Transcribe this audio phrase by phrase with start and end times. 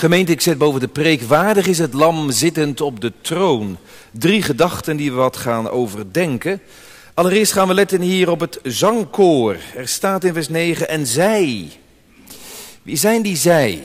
[0.00, 3.78] Gemeente, ik zet boven de preek, waardig is het lam zittend op de troon.
[4.10, 6.60] Drie gedachten die we wat gaan overdenken.
[7.14, 9.56] Allereerst gaan we letten hier op het zangkoor.
[9.76, 11.70] Er staat in vers 9, en zij.
[12.82, 13.82] Wie zijn die zij?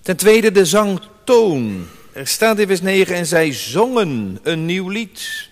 [0.00, 1.86] Ten tweede de zangtoon.
[2.12, 5.48] Er staat in vers 9, en zij zongen een nieuw lied.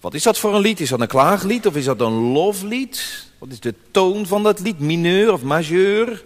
[0.00, 0.80] Wat is dat voor een lied?
[0.80, 3.26] Is dat een klaaglied of is dat een loflied?
[3.38, 4.78] Wat is de toon van dat lied?
[4.78, 6.24] Mineur of majeur?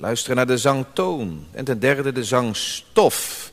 [0.00, 1.46] Luisteren naar de zangtoon.
[1.52, 3.50] En ten derde de zangstof.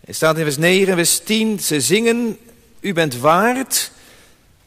[0.00, 1.60] Er staat in vers 9 en vers 10.
[1.60, 2.38] Ze zingen,
[2.80, 3.90] u bent waard,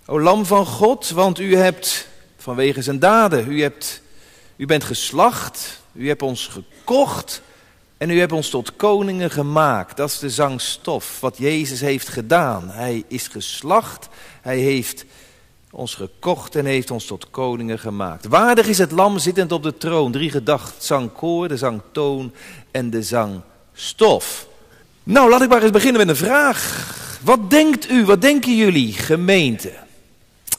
[0.05, 2.07] o lam van God, want u hebt
[2.37, 4.01] vanwege zijn daden, u, hebt,
[4.55, 7.41] u bent geslacht, u hebt ons gekocht
[7.97, 9.97] en u hebt ons tot koningen gemaakt.
[9.97, 12.69] Dat is de zangstof, wat Jezus heeft gedaan.
[12.69, 14.07] Hij is geslacht,
[14.41, 15.05] hij heeft
[15.75, 18.25] ons gekocht en heeft ons tot koningen gemaakt.
[18.25, 20.11] Waardig is het lam zittend op de troon.
[20.11, 22.31] Drie gedacht, zangkoor, de zangtoon
[22.71, 24.47] en de zangstof.
[25.03, 26.93] Nou, laat ik maar eens beginnen met een vraag.
[27.23, 29.71] Wat denkt u, wat denken jullie, gemeente?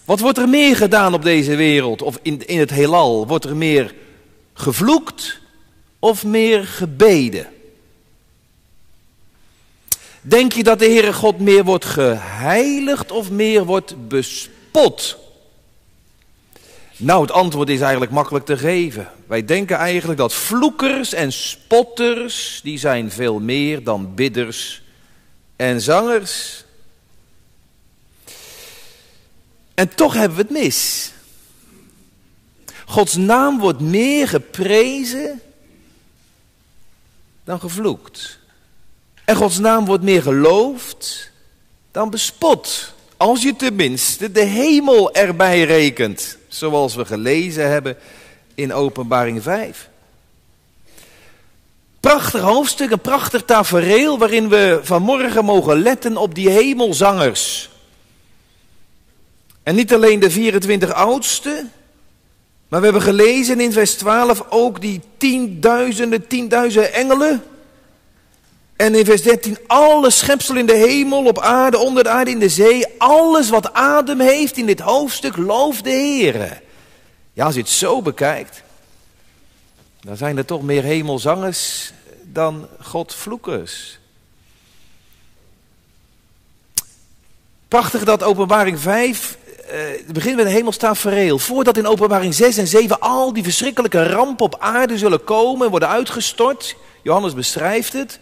[0.05, 3.27] Wat wordt er meer gedaan op deze wereld of in, in het heelal?
[3.27, 3.95] Wordt er meer
[4.55, 5.41] gevloekt
[5.99, 7.47] of meer gebeden?
[10.21, 14.09] Denk je dat de Heere God meer wordt geheiligd of meer wordt
[16.97, 19.11] Nou, het antwoord is eigenlijk makkelijk te geven.
[19.27, 24.83] Wij denken eigenlijk dat vloekers en spotters, die zijn veel meer dan bidders
[25.57, 26.65] en zangers.
[29.75, 31.13] En toch hebben we het mis.
[32.87, 35.41] Gods naam wordt meer geprezen
[37.45, 38.39] dan gevloekt.
[39.25, 41.31] En Gods naam wordt meer geloofd
[41.91, 42.95] dan bespot.
[43.17, 47.97] Als je tenminste de hemel erbij rekent, zoals we gelezen hebben
[48.55, 49.89] in Openbaring 5.
[52.01, 57.71] Prachtig hoofdstuk, een prachtig tafereel waarin we vanmorgen mogen letten op die hemelzangers.
[59.63, 61.73] En niet alleen de 24 oudsten,
[62.69, 67.43] maar we hebben gelezen in vers 12 ook die tienduizenden, tienduizenden engelen
[68.77, 72.39] en in vers 13, alle schepsel in de hemel, op aarde, onder de aarde, in
[72.39, 76.63] de zee, alles wat adem heeft in dit hoofdstuk, loof de Heer.
[77.33, 78.63] Ja, als je het zo bekijkt,
[80.01, 81.93] dan zijn er toch meer hemelzangers
[82.23, 83.99] dan Godvloekers.
[87.69, 89.39] Prachtig dat openbaring 5
[89.73, 91.39] uh, begint met een hemelstafereel.
[91.39, 95.71] Voordat in openbaring 6 en 7 al die verschrikkelijke rampen op aarde zullen komen en
[95.71, 96.77] worden uitgestort.
[97.03, 98.19] Johannes beschrijft het.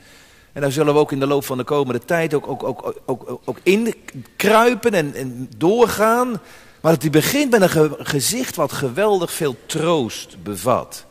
[0.55, 2.63] En daar zullen we ook in de loop van de komende tijd ook, ook,
[3.07, 3.95] ook, ook, in
[4.37, 6.41] kruipen en, doorgaan.
[6.81, 11.05] Maar hij begint met een gezicht wat geweldig veel troost bevat.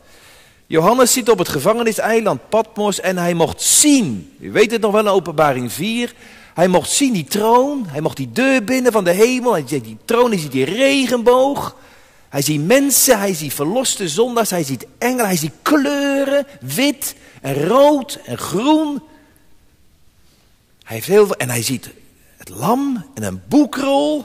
[0.66, 5.00] Johannes zit op het gevangeniseiland Patmos en hij mocht zien, u weet het nog wel
[5.00, 6.14] in openbaring 4,
[6.54, 9.84] hij mocht zien die troon, hij mocht die deur binnen van de hemel, hij ziet
[9.84, 11.76] die troon, hij ziet die regenboog.
[12.28, 17.66] Hij ziet mensen, hij ziet verloste zondaars, hij ziet engelen, hij ziet kleuren, wit en
[17.66, 19.02] rood en groen.
[20.84, 21.90] Hij heeft heel en hij ziet
[22.36, 24.24] het lam en een boekrol.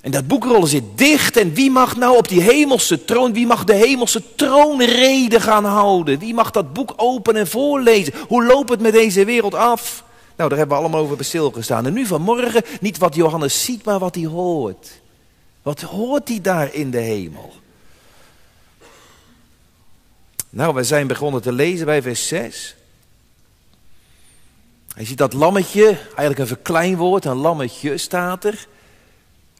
[0.00, 1.36] En dat boekrol zit dicht.
[1.36, 6.18] En wie mag nou op die hemelse troon, wie mag de hemelse troonrede gaan houden?
[6.18, 8.12] Wie mag dat boek openen en voorlezen?
[8.28, 10.04] Hoe loopt het met deze wereld af?
[10.36, 11.86] Nou, daar hebben we allemaal over stilgestaan.
[11.86, 15.00] En nu vanmorgen niet wat Johannes ziet, maar wat hij hoort.
[15.62, 17.52] Wat hoort hij daar in de hemel?
[20.50, 22.76] Nou, we zijn begonnen te lezen bij vers 6.
[24.96, 28.66] Hij ziet dat lammetje, eigenlijk een verkleinwoord, een lammetje staat er.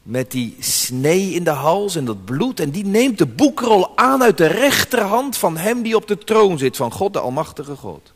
[0.02, 2.60] Met die snee in de hals en dat bloed.
[2.60, 6.58] En die neemt de boekrol aan uit de rechterhand van hem die op de troon
[6.58, 8.12] zit, van God, de Almachtige God.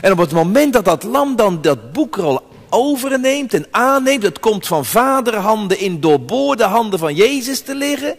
[0.00, 2.40] En op het moment dat dat lam dan dat boekrol
[2.70, 8.16] overneemt en aanneemt, het komt van vaderhanden in doorboorde handen van Jezus te liggen.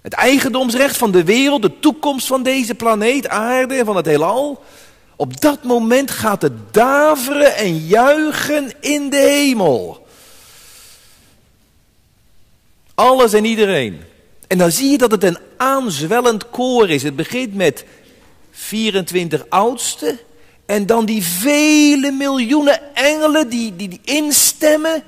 [0.00, 4.62] Het eigendomsrecht van de wereld, de toekomst van deze planeet, aarde en van het heelal.
[5.20, 10.06] Op dat moment gaat het daveren en juichen in de hemel.
[12.94, 14.00] Alles en iedereen.
[14.46, 17.02] En dan zie je dat het een aanzwellend koor is.
[17.02, 17.84] Het begint met
[18.50, 20.18] 24 oudsten.
[20.66, 25.02] En dan die vele miljoenen engelen die, die, die instemmen.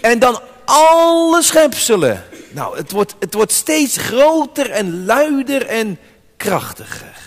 [0.00, 2.24] En dan alle schepselen.
[2.50, 5.98] Nou, het wordt, het wordt steeds groter en luider en
[6.36, 7.25] krachtiger.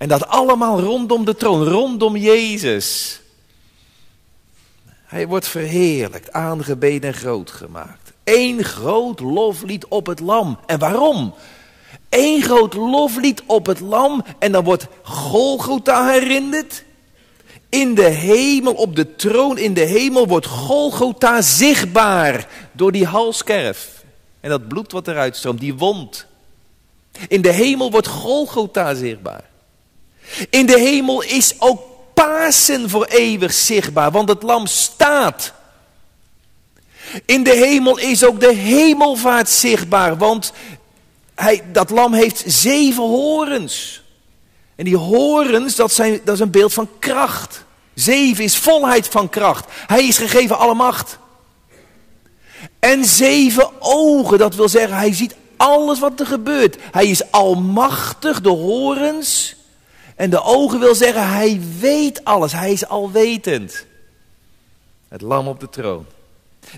[0.00, 3.20] En dat allemaal rondom de troon, rondom Jezus.
[4.86, 8.12] Hij wordt verheerlijkt, aangebeden en groot gemaakt.
[8.24, 10.58] Eén groot loflied op het lam.
[10.66, 11.34] En waarom?
[12.08, 16.84] Eén groot loflied op het lam en dan wordt Golgotha herinnerd.
[17.68, 24.04] In de hemel, op de troon in de hemel, wordt Golgotha zichtbaar door die halskerf.
[24.40, 26.26] En dat bloed wat eruit stroomt, die wond.
[27.28, 29.49] In de hemel wordt Golgotha zichtbaar.
[30.50, 35.52] In de hemel is ook Pasen voor eeuwig zichtbaar, want het lam staat.
[37.24, 40.52] In de hemel is ook de hemelvaart zichtbaar, want
[41.34, 44.02] hij, dat lam heeft zeven horens.
[44.76, 47.64] En die horens, dat, zijn, dat is een beeld van kracht.
[47.94, 49.64] Zeven is volheid van kracht.
[49.86, 51.18] Hij is gegeven alle macht.
[52.78, 56.76] En zeven ogen, dat wil zeggen, hij ziet alles wat er gebeurt.
[56.90, 59.54] Hij is almachtig, de horens.
[60.20, 62.52] En de ogen wil zeggen, hij weet alles.
[62.52, 63.86] Hij is alwetend.
[65.08, 66.06] Het lam op de troon.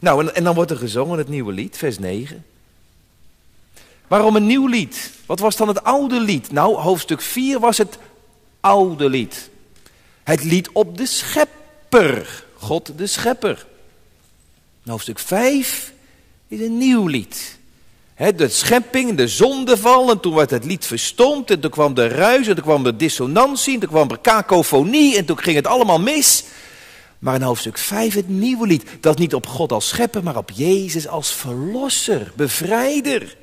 [0.00, 2.44] Nou, en, en dan wordt er gezongen het nieuwe lied, vers 9.
[4.08, 5.12] Waarom een nieuw lied?
[5.26, 6.52] Wat was dan het oude lied?
[6.52, 7.98] Nou, hoofdstuk 4 was het
[8.60, 9.50] oude lied.
[10.22, 12.44] Het lied op de schepper.
[12.56, 13.66] God de schepper.
[14.84, 15.92] hoofdstuk 5
[16.48, 17.58] is een nieuw lied.
[18.16, 22.46] De schepping, de zondeval, en toen werd het lied verstomd, en toen kwam de ruis,
[22.46, 26.00] en toen kwam de dissonantie, en toen kwam er kakofonie, en toen ging het allemaal
[26.00, 26.44] mis.
[27.18, 30.50] Maar in hoofdstuk 5 het nieuwe lied, dat niet op God als schepper, maar op
[30.50, 33.36] Jezus als verlosser, bevrijder.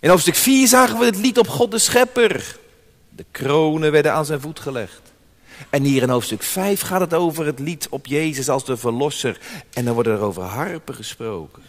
[0.00, 2.58] In hoofdstuk 4 zagen we het lied op God de schepper.
[3.08, 5.00] De kronen werden aan zijn voet gelegd.
[5.70, 9.40] En hier in hoofdstuk 5 gaat het over het lied op Jezus als de verlosser.
[9.72, 11.62] En dan worden er over harpen gesproken.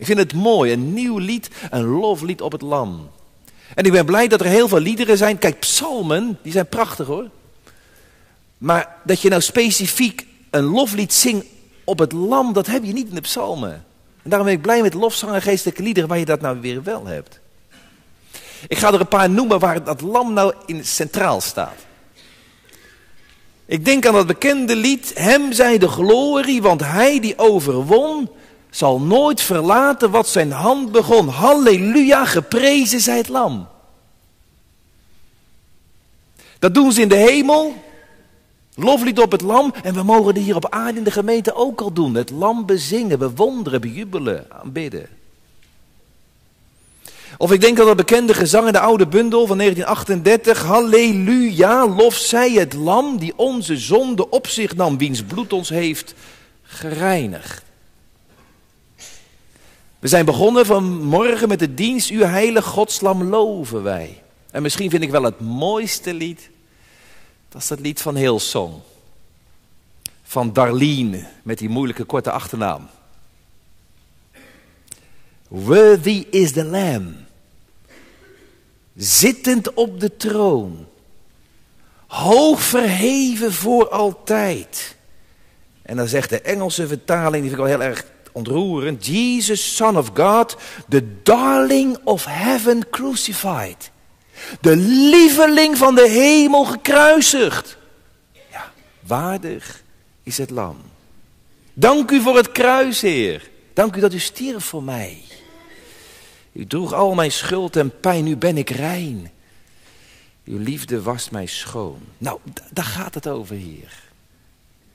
[0.00, 3.10] Ik vind het mooi, een nieuw lied, een loflied op het lam.
[3.74, 5.38] En ik ben blij dat er heel veel liederen zijn.
[5.38, 7.28] Kijk, psalmen, die zijn prachtig hoor.
[8.58, 11.46] Maar dat je nou specifiek een loflied zingt
[11.84, 13.72] op het lam, dat heb je niet in de psalmen.
[14.22, 16.82] En daarom ben ik blij met lofzang en geestelijke liederen waar je dat nou weer
[16.82, 17.40] wel hebt.
[18.68, 21.86] Ik ga er een paar noemen waar dat lam nou in centraal staat.
[23.66, 28.30] Ik denk aan dat bekende lied, Hem zij de glorie, want Hij die overwon,
[28.70, 31.28] zal nooit verlaten wat zijn hand begon.
[31.28, 33.68] Halleluja, geprezen zij het lam.
[36.58, 37.74] Dat doen ze in de hemel,
[38.80, 41.80] Loflied op het lam en we mogen het hier op aarde in de gemeente ook
[41.80, 42.14] al doen.
[42.14, 45.08] Het lam bezingen, bewonderen, bejubelen, aanbidden.
[47.38, 50.62] Of ik denk aan dat bekende gezang in de oude bundel van 1938.
[50.62, 56.14] Halleluja, lof zij het lam die onze zonde op zich nam, wiens bloed ons heeft
[56.62, 57.62] gereinigd.
[60.00, 64.22] We zijn begonnen vanmorgen met de dienst, uw heilige godslam loven wij.
[64.50, 66.50] En misschien vind ik wel het mooiste lied
[67.50, 68.74] dat is het lied van Hillsong.
[70.22, 72.88] Van Darlene, met die moeilijke korte achternaam.
[75.48, 77.16] Worthy is the Lamb.
[78.96, 80.86] Zittend op de troon.
[82.06, 84.96] Hoog verheven voor altijd.
[85.82, 89.06] En dan zegt de Engelse vertaling, die vind ik wel heel erg ontroerend.
[89.06, 90.56] Jesus, Son of God,
[90.88, 93.90] the darling of heaven crucified.
[94.60, 94.76] De
[95.10, 97.76] lieveling van de hemel gekruisigd.
[98.50, 99.82] Ja, waardig
[100.22, 100.76] is het lam.
[101.74, 103.50] Dank u voor het kruis, Heer.
[103.74, 105.22] Dank u dat u stierf voor mij.
[106.52, 109.30] U droeg al mijn schuld en pijn, nu ben ik rein.
[110.44, 112.00] Uw liefde was mij schoon.
[112.18, 112.38] Nou,
[112.70, 114.09] daar gaat het over hier.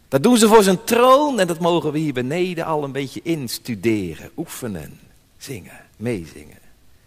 [0.08, 3.22] Dat doen ze voor zijn troon en dat mogen we hier beneden al een beetje
[3.24, 5.00] instuderen, oefenen,
[5.38, 6.60] zingen, meezingen.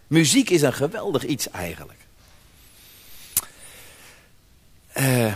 [0.07, 1.99] Muziek is een geweldig iets eigenlijk.
[4.97, 5.33] Uh,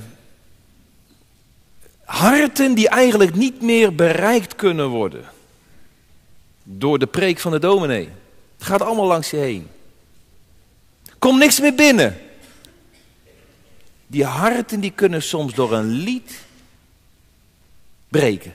[2.05, 5.25] harten die eigenlijk niet meer bereikt kunnen worden.
[6.63, 8.09] Door de preek van de dominee.
[8.57, 9.67] Het gaat allemaal langs je heen.
[11.19, 12.17] Kom niks meer binnen.
[14.07, 16.45] Die harten die kunnen soms door een lied
[18.13, 18.53] breken.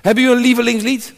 [0.00, 1.14] Hebben jullie een lievelingslied?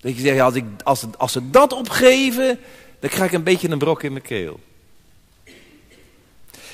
[0.00, 2.58] Dat je zegt, als, ik, als, als ze dat opgeven,
[3.00, 4.60] dan krijg ik een beetje een brok in mijn keel.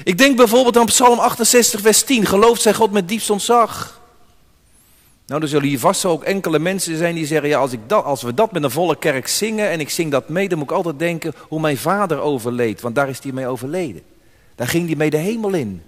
[0.04, 2.26] Ik denk bijvoorbeeld aan Psalm 68, vers 10.
[2.26, 4.02] Gelooft zij God met diepst ontzag?
[5.26, 8.04] Nou, er zullen hier vast ook enkele mensen zijn die zeggen: ja, als, ik dat,
[8.04, 10.70] als we dat met een volle kerk zingen en ik zing dat mee, dan moet
[10.70, 14.02] ik altijd denken hoe mijn vader overleed, want daar is hij mee overleden.
[14.54, 15.82] Daar ging hij mee de hemel in.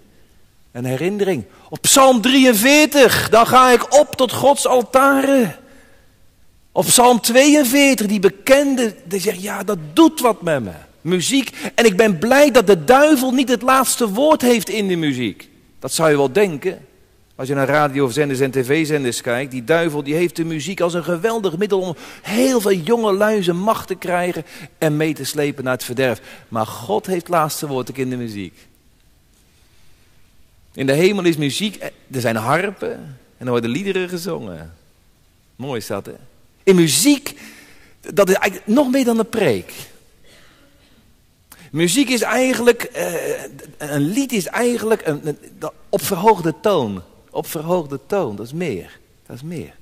[0.77, 1.45] Een herinnering.
[1.69, 5.57] Op Psalm 43, dan ga ik op tot Gods altaren.
[6.73, 11.51] Op Psalm 42, die bekende, die zegt: ja, dat doet wat met me muziek.
[11.75, 15.49] En ik ben blij dat de duivel niet het laatste woord heeft in de muziek.
[15.79, 16.87] Dat zou je wel denken.
[17.37, 21.05] Als je naar radiozenders en tv-zenders kijkt, die duivel die heeft de muziek als een
[21.05, 24.45] geweldig middel om heel veel jonge luizen macht te krijgen
[24.79, 26.21] en mee te slepen naar het verderf.
[26.49, 28.55] Maar God heeft het laatste woord in de muziek.
[30.77, 34.75] In de hemel is muziek, er zijn harpen en er worden liederen gezongen.
[35.57, 36.15] Mooi is dat, hè?
[36.63, 37.41] In muziek,
[38.01, 39.73] dat is eigenlijk nog meer dan een preek.
[41.71, 43.43] Muziek is eigenlijk, eh,
[43.77, 45.39] een lied is eigenlijk een, een,
[45.89, 47.03] op verhoogde toon.
[47.31, 48.99] Op verhoogde toon, dat is meer.
[49.27, 49.75] Dat is meer.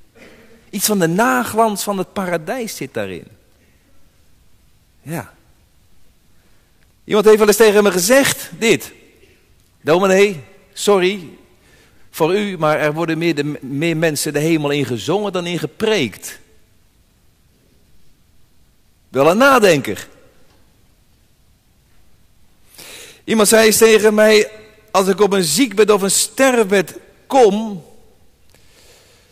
[0.71, 3.27] Iets van de naglans van het paradijs zit daarin.
[5.03, 5.35] Ja.
[7.05, 8.93] Iemand heeft wel eens tegen me gezegd, dit.
[9.81, 11.29] Dominee, sorry
[12.11, 13.19] voor u, maar er worden
[13.61, 16.39] meer, mensen de hemel in gezongen dan in gepreekt.
[19.09, 20.09] Wel een nadenker.
[23.25, 24.51] Iemand zei eens tegen mij,
[24.91, 27.85] als ik op een ziekbed of een sterfbed kom,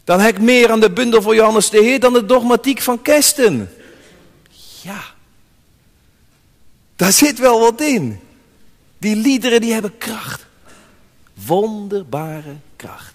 [0.04, 3.02] dan heb ik meer aan de bundel voor Johannes de Heer dan de dogmatiek van
[3.02, 3.74] Kesten.
[4.82, 5.02] Ja,
[6.96, 8.20] daar zit wel wat in.
[8.98, 10.46] Die liederen die hebben kracht.
[11.46, 13.14] Wonderbare kracht.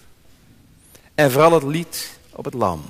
[1.14, 2.84] En vooral het lied op het lam.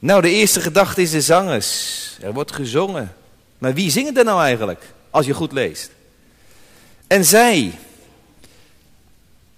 [0.00, 2.18] Nou, de eerste gedachte is de zangers.
[2.20, 3.14] Er wordt gezongen.
[3.58, 5.90] Maar wie zingt er nou eigenlijk, als je goed leest?
[7.06, 7.78] En zij.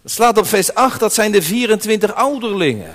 [0.04, 2.94] Slaat op vers 8, dat zijn de 24 ouderlingen.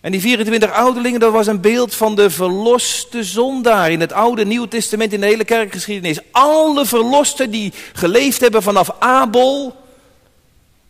[0.00, 4.44] En die 24 ouderlingen, dat was een beeld van de verloste zondaar in het Oude
[4.44, 6.18] Nieuwe Testament, in de hele kerkgeschiedenis.
[6.30, 9.76] Alle verlosten die geleefd hebben vanaf Abel,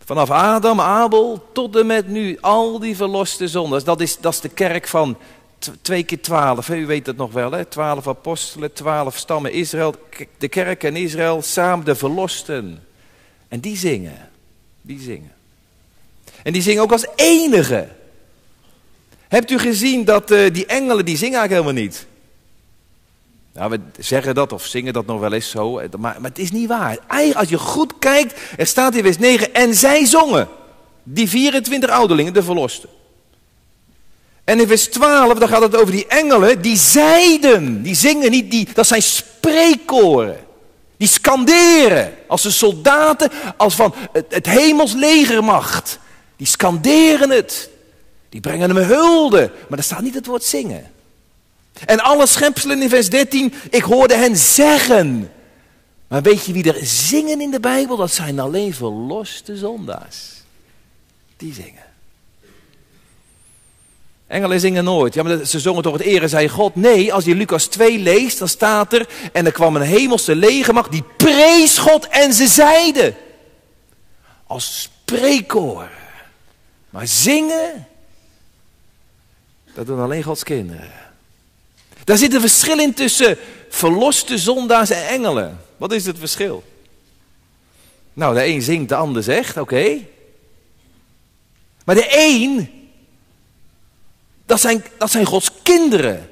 [0.05, 2.37] vanaf Adam, Abel, tot en met nu.
[2.41, 5.17] Al die verloste zondaars, dat is, dat is de kerk van
[5.81, 7.65] twee keer twaalf, u weet het nog wel, hè?
[7.65, 9.95] twaalf apostelen, twaalf stammen Israël,
[10.37, 12.83] de kerk en Israël, samen de verlosten.
[13.47, 14.29] En die zingen,
[14.81, 15.31] die zingen.
[16.43, 17.87] En die zingen ook als enige.
[19.31, 22.05] Hebt u gezien dat uh, die engelen, die zingen eigenlijk helemaal niet.
[23.53, 26.39] Nou, we zeggen dat of zingen dat nog wel eens zo, eh, maar, maar het
[26.39, 26.97] is niet waar.
[27.33, 30.47] Als je goed kijkt, er staat in vers 9, en zij zongen.
[31.03, 32.89] Die 24 ouderlingen, de verlosten.
[34.43, 38.51] En in vers 12, dan gaat het over die engelen, die zeiden, die zingen niet,
[38.51, 40.37] die, dat zijn spreekkoren.
[40.97, 45.99] Die skanderen, als de soldaten, als van het, het hemels legermacht.
[46.35, 47.70] Die skanderen het.
[48.31, 50.91] Die brengen hem hulde, maar er staat niet het woord zingen.
[51.85, 55.31] En alle schepselen in vers 13, ik hoorde hen zeggen.
[56.07, 57.97] Maar weet je wie er zingen in de Bijbel?
[57.97, 60.43] Dat zijn alleen verloste zondaars.
[61.37, 61.83] Die zingen.
[64.27, 65.13] Engelen zingen nooit.
[65.13, 66.75] Ja, maar ze zongen toch het ere zij God?
[66.75, 69.07] Nee, als je Lucas 2 leest, dan staat er...
[69.33, 73.15] En er kwam een hemelse legermacht, die prees God en ze zeiden.
[74.47, 75.89] Als spreekkoor.
[76.89, 77.87] Maar zingen,
[79.73, 80.91] dat doen alleen Gods kinderen.
[82.03, 83.37] Daar zit een verschil in tussen
[83.69, 85.59] verloste zondaars en engelen.
[85.77, 86.63] Wat is het verschil?
[88.13, 89.97] Nou, de een zingt, de ander zegt, oké.
[91.85, 92.69] Maar de een
[94.51, 96.29] dat zijn, dat zijn Gods kinderen.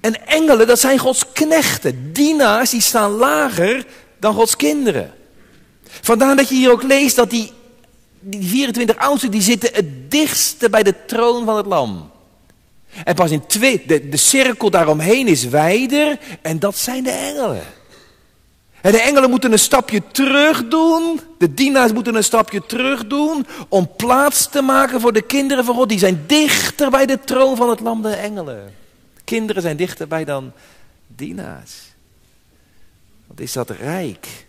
[0.00, 2.12] En engelen, dat zijn Gods knechten.
[2.12, 3.86] Dienaars, die staan lager
[4.18, 5.14] dan Gods kinderen.
[5.82, 7.52] Vandaar dat je hier ook leest dat die,
[8.20, 12.07] die 24 oudsten, die zitten het dichtste bij de troon van het lam.
[13.04, 17.62] En pas in twee, de, de cirkel daaromheen is wijder en dat zijn de engelen.
[18.80, 21.20] En de engelen moeten een stapje terug doen.
[21.38, 23.46] De dienaars moeten een stapje terug doen.
[23.68, 25.88] Om plaats te maken voor de kinderen van God.
[25.88, 28.74] Die zijn dichter bij de troon van het lam, de engelen.
[29.24, 30.52] Kinderen zijn dichterbij dan
[31.06, 31.72] dienaars.
[33.26, 34.46] Wat is dat rijk.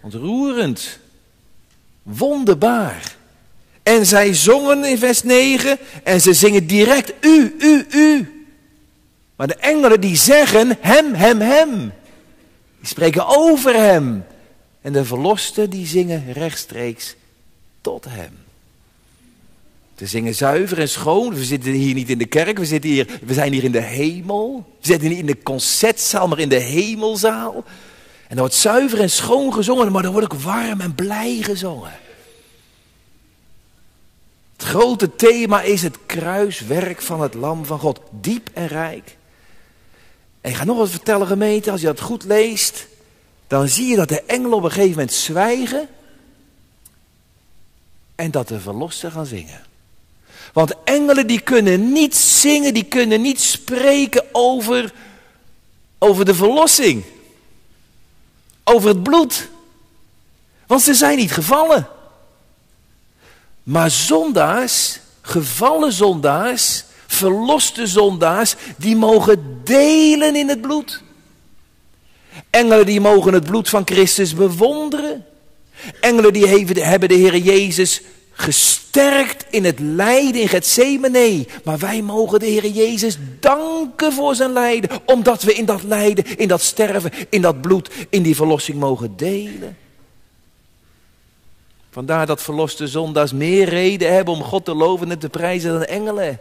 [0.00, 0.98] Ontroerend.
[2.02, 3.16] Wonderbaar.
[3.88, 5.78] En zij zongen in vers 9.
[6.04, 8.28] En ze zingen direct u, u, u.
[9.36, 11.92] Maar de engelen die zeggen hem, hem, hem.
[12.78, 14.24] Die spreken over hem.
[14.80, 17.14] En de verlosten die zingen rechtstreeks
[17.80, 18.38] tot hem.
[19.96, 21.34] Ze zingen zuiver en schoon.
[21.34, 23.82] We zitten hier niet in de kerk, we, zitten hier, we zijn hier in de
[23.82, 24.66] hemel.
[24.80, 27.54] We zitten niet in de concertzaal, maar in de hemelzaal.
[28.28, 32.06] En er wordt zuiver en schoon gezongen, maar er wordt ook warm en blij gezongen.
[34.68, 38.00] Grote thema is het kruiswerk van het Lam van God.
[38.10, 39.16] Diep en rijk.
[40.40, 42.86] En ik ga nog wat vertellen gemeente, als je dat goed leest,
[43.46, 45.88] dan zie je dat de engelen op een gegeven moment zwijgen
[48.14, 49.64] en dat de verlosten gaan zingen.
[50.52, 54.92] Want engelen die kunnen niet zingen, die kunnen niet spreken over,
[55.98, 57.04] over de verlossing.
[58.64, 59.48] Over het bloed.
[60.66, 61.88] Want ze zijn niet gevallen.
[63.68, 71.02] Maar zondaars, gevallen zondaars, verloste zondaars, die mogen delen in het bloed.
[72.50, 75.24] Engelen die mogen het bloed van Christus bewonderen.
[76.00, 78.00] Engelen die hebben de Heer Jezus
[78.32, 81.46] gesterkt in het lijden in Gethsemane.
[81.64, 84.90] Maar wij mogen de Heer Jezus danken voor zijn lijden.
[85.04, 89.16] Omdat we in dat lijden, in dat sterven, in dat bloed, in die verlossing mogen
[89.16, 89.76] delen.
[91.90, 95.84] Vandaar dat verloste zondaars meer reden hebben om God te loven en te prijzen dan
[95.84, 96.40] engelen.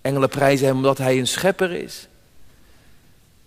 [0.00, 2.08] Engelen prijzen hem omdat hij een schepper is.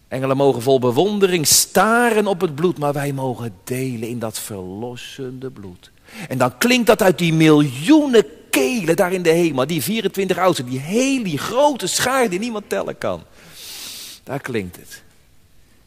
[0.08, 5.50] Engelen mogen vol bewondering staren op het bloed, maar wij mogen delen in dat verlossende
[5.50, 5.92] bloed.
[6.28, 10.66] En dan klinkt dat uit die miljoenen kelen daar in de hemel, die 24 oudsten,
[10.66, 13.24] die hele grote schaar die niemand tellen kan.
[14.24, 15.04] Daar klinkt het.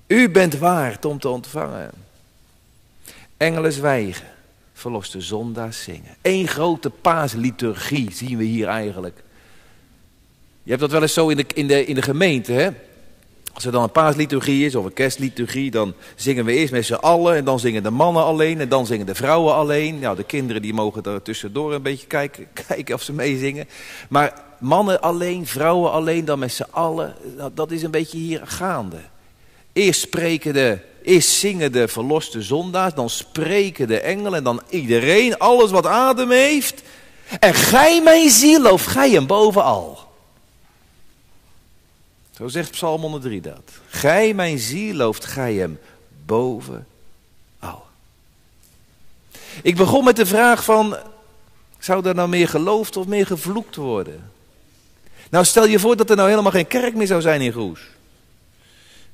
[0.07, 1.91] U bent waard om te ontvangen.
[3.37, 4.32] Engelen zwijgen,
[4.83, 6.17] verloste zondaars zingen.
[6.23, 9.23] Eén grote paasliturgie zien we hier eigenlijk.
[10.62, 12.71] Je hebt dat wel eens zo in de, in de, in de gemeente, hè?
[13.53, 16.95] Als er dan een paasliturgie is of een kerstliturgie, dan zingen we eerst met z'n
[16.95, 19.99] allen en dan zingen de mannen alleen en dan zingen de vrouwen alleen.
[19.99, 23.69] Nou, de kinderen die mogen er tussendoor een beetje kijken, kijken of ze meezingen.
[24.09, 28.41] Maar mannen alleen, vrouwen alleen, dan met z'n allen, dat, dat is een beetje hier
[28.45, 29.01] gaande.
[29.73, 35.39] Eerst spreken de, eerst zingen de verloste zondaars, dan spreken de engelen en dan iedereen,
[35.39, 36.83] alles wat adem heeft.
[37.41, 39.99] En gij mijn ziel, of gij hem bovenal.
[42.37, 43.71] Zo zegt Psalm 103 dat.
[43.89, 45.79] Gij, mijn ziel, looft gij hem
[46.27, 46.87] boven
[47.59, 47.85] al.
[49.63, 50.97] Ik begon met de vraag van,
[51.79, 54.31] zou er nou meer geloofd of meer gevloekt worden?
[55.31, 57.81] Nou, stel je voor dat er nou helemaal geen kerk meer zou zijn in Goes.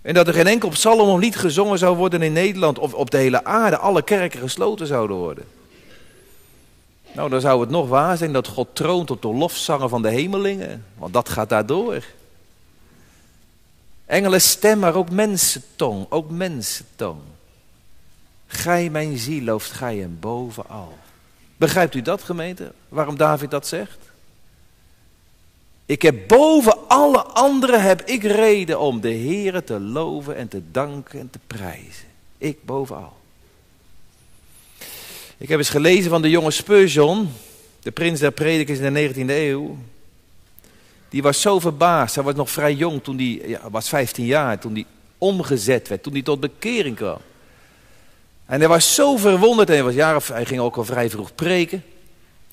[0.09, 3.17] En dat er geen enkel psalm lied gezongen zou worden in Nederland of op de
[3.17, 3.79] hele aarde.
[3.79, 5.45] Alle kerken gesloten zouden worden.
[7.13, 10.09] Nou, dan zou het nog waar zijn dat God troont op de lofzangen van de
[10.09, 10.85] hemelingen.
[10.95, 12.05] Want dat gaat daardoor.
[14.07, 17.21] Engelen stem, maar ook mensentong, ook mensentong.
[18.47, 20.99] Gij mijn ziel looft gij hem bovenal.
[21.57, 23.99] Begrijpt u dat gemeente, waarom David dat zegt?
[25.87, 30.63] Ik heb boven alle anderen heb ik reden om de Heere te loven en te
[30.71, 32.09] danken en te prijzen.
[32.39, 33.17] Ik bovenal.
[35.37, 37.29] Ik heb eens gelezen van de jonge Spurgeon,
[37.81, 39.77] de prins der predikers in de 19e eeuw.
[41.09, 42.15] Die was zo verbaasd.
[42.15, 44.85] Hij was nog vrij jong toen hij, ja, was 15 jaar, toen hij
[45.19, 47.19] omgezet werd, toen hij tot bekering kwam.
[48.47, 51.83] En hij was zo verwonderd, en hij, was hij ging ook al vrij vroeg preken.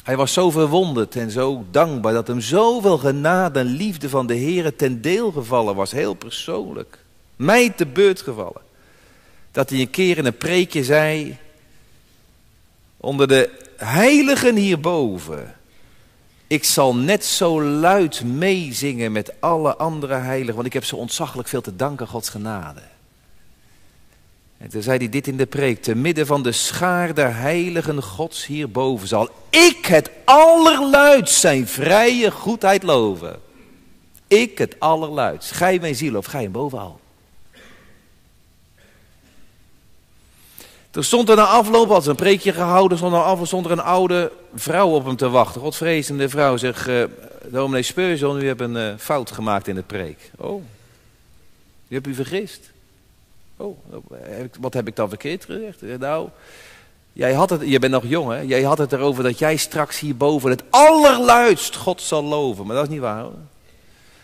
[0.05, 4.33] Hij was zo verwonderd en zo dankbaar dat hem zoveel genade en liefde van de
[4.33, 6.97] Heer ten deel gevallen was, heel persoonlijk.
[7.35, 8.61] Mij te beurt gevallen.
[9.51, 11.37] Dat hij een keer in een preekje zei,
[12.97, 15.55] onder de heiligen hierboven
[16.47, 21.47] ik zal net zo luid meezingen met alle andere heiligen, want ik heb zo ontzaglijk
[21.47, 22.81] veel te danken Gods genade.
[24.57, 28.03] En toen zei hij dit in de preek, te midden van de schaar der heiligen
[28.03, 33.39] Gods hierboven zal ik het allerluidst zijn vrije goedheid loven.
[34.27, 35.51] Ik het allerluidst.
[35.51, 36.99] Gij mijn ziel of gij bovenal.
[40.95, 43.71] Toen stond er na afloop, had ze een preekje gehouden, stond, na afloop, stond er
[43.71, 45.61] een oude vrouw op hem te wachten.
[45.61, 47.03] Godvrezende vrouw zegt, uh,
[47.47, 50.31] dominee Speurzon, u hebt een uh, fout gemaakt in de preek.
[50.37, 50.63] Oh,
[51.87, 52.71] u hebt u vergist.
[53.57, 53.77] Oh,
[54.59, 55.99] wat heb ik dan verkeerd gezegd?
[55.99, 56.29] Nou,
[57.13, 59.99] jij had het, je bent nog jong hè, jij had het erover dat jij straks
[59.99, 62.65] hierboven het allerluidst God zal loven.
[62.65, 63.37] Maar dat is niet waar hoor.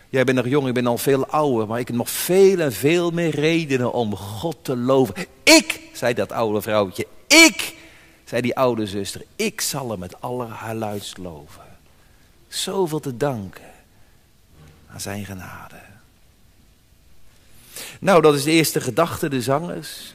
[0.10, 2.74] Jij bent nog jong, ik ben al veel ouder, maar ik heb nog veel en
[2.74, 5.16] veel meer redenen om God te loven.
[5.44, 7.76] Ik, zei dat oude vrouwtje, ik,
[8.26, 11.64] zei die oude zuster, ik zal hem met allerluidst loven.
[12.48, 13.72] Zoveel te danken
[14.88, 15.91] aan zijn genade.
[18.02, 20.14] Nou, dat is de eerste gedachte, de zangers.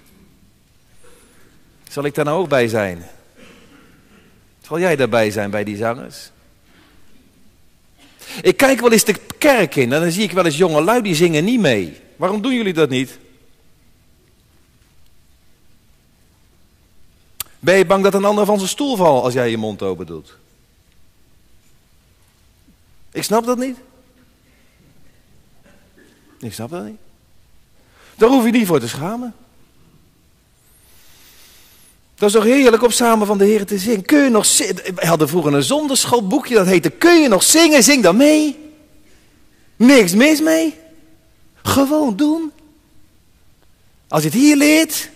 [1.88, 3.06] Zal ik daar nou ook bij zijn?
[4.62, 6.30] Zal jij daarbij zijn bij die zangers?
[8.42, 11.02] Ik kijk wel eens de kerk in en dan zie ik wel eens jonge lui
[11.02, 12.00] die zingen niet mee.
[12.16, 13.18] Waarom doen jullie dat niet?
[17.58, 20.06] Ben je bang dat een ander van zijn stoel valt als jij je mond open
[20.06, 20.36] doet?
[23.12, 23.76] Ik snap dat niet.
[26.38, 27.04] Ik snap dat niet.
[28.16, 29.34] Daar hoef je niet voor te schamen.
[32.14, 34.04] Dat is toch heerlijk om samen van de Heer te zingen.
[34.04, 34.94] Kun je nog zingen?
[34.94, 37.82] We hadden vroeger een zonderschoolboekje dat heette Kun je nog zingen?
[37.82, 38.58] Zing dan mee.
[39.76, 40.74] Niks mis mee.
[41.62, 42.52] Gewoon doen.
[44.08, 45.10] Als je het hier leert,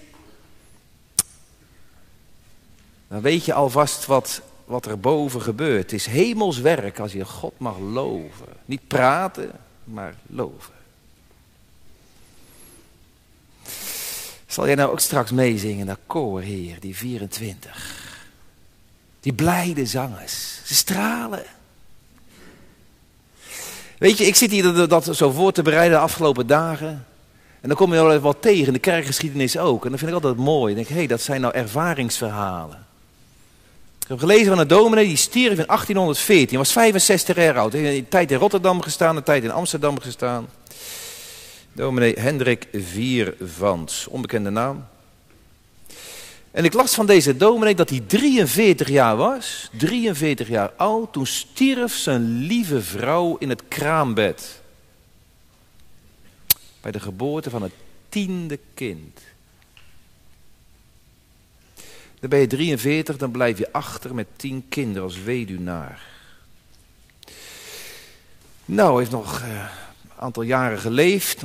[3.08, 5.82] dan weet je alvast wat, wat er boven gebeurt.
[5.82, 8.46] Het is hemels werk als je God mag loven.
[8.64, 9.50] Niet praten,
[9.84, 10.79] maar loven.
[14.50, 17.98] Zal jij nou ook straks meezingen, dat koor, Heer, die 24?
[19.20, 20.60] Die blijde zangers.
[20.64, 21.42] Ze stralen.
[23.98, 27.06] Weet je, ik zit hier dat, zo voor te bereiden de afgelopen dagen.
[27.60, 29.84] En dan kom je wel wat tegen, de kerkgeschiedenis ook.
[29.84, 30.70] En dat vind ik altijd mooi.
[30.70, 32.86] Ik denk, hé, hey, dat zijn nou ervaringsverhalen.
[34.02, 36.48] Ik heb gelezen van een dominee, die stierf in 1814.
[36.48, 37.72] Hij was 65 jaar oud.
[37.72, 40.48] Hij heeft een tijd in Rotterdam gestaan, een tijd in Amsterdam gestaan.
[41.72, 44.88] Dominee Hendrik Viervans, onbekende naam.
[46.50, 51.26] En ik las van deze dominee dat hij 43 jaar was, 43 jaar oud, toen
[51.26, 54.62] stierf zijn lieve vrouw in het kraambed.
[56.80, 57.72] Bij de geboorte van het
[58.08, 59.20] tiende kind.
[62.20, 66.02] Dan ben je 43, dan blijf je achter met tien kinderen als weduwnaar.
[68.64, 69.64] Nou, heeft nog eh,
[70.20, 71.42] aantal jaren geleefd.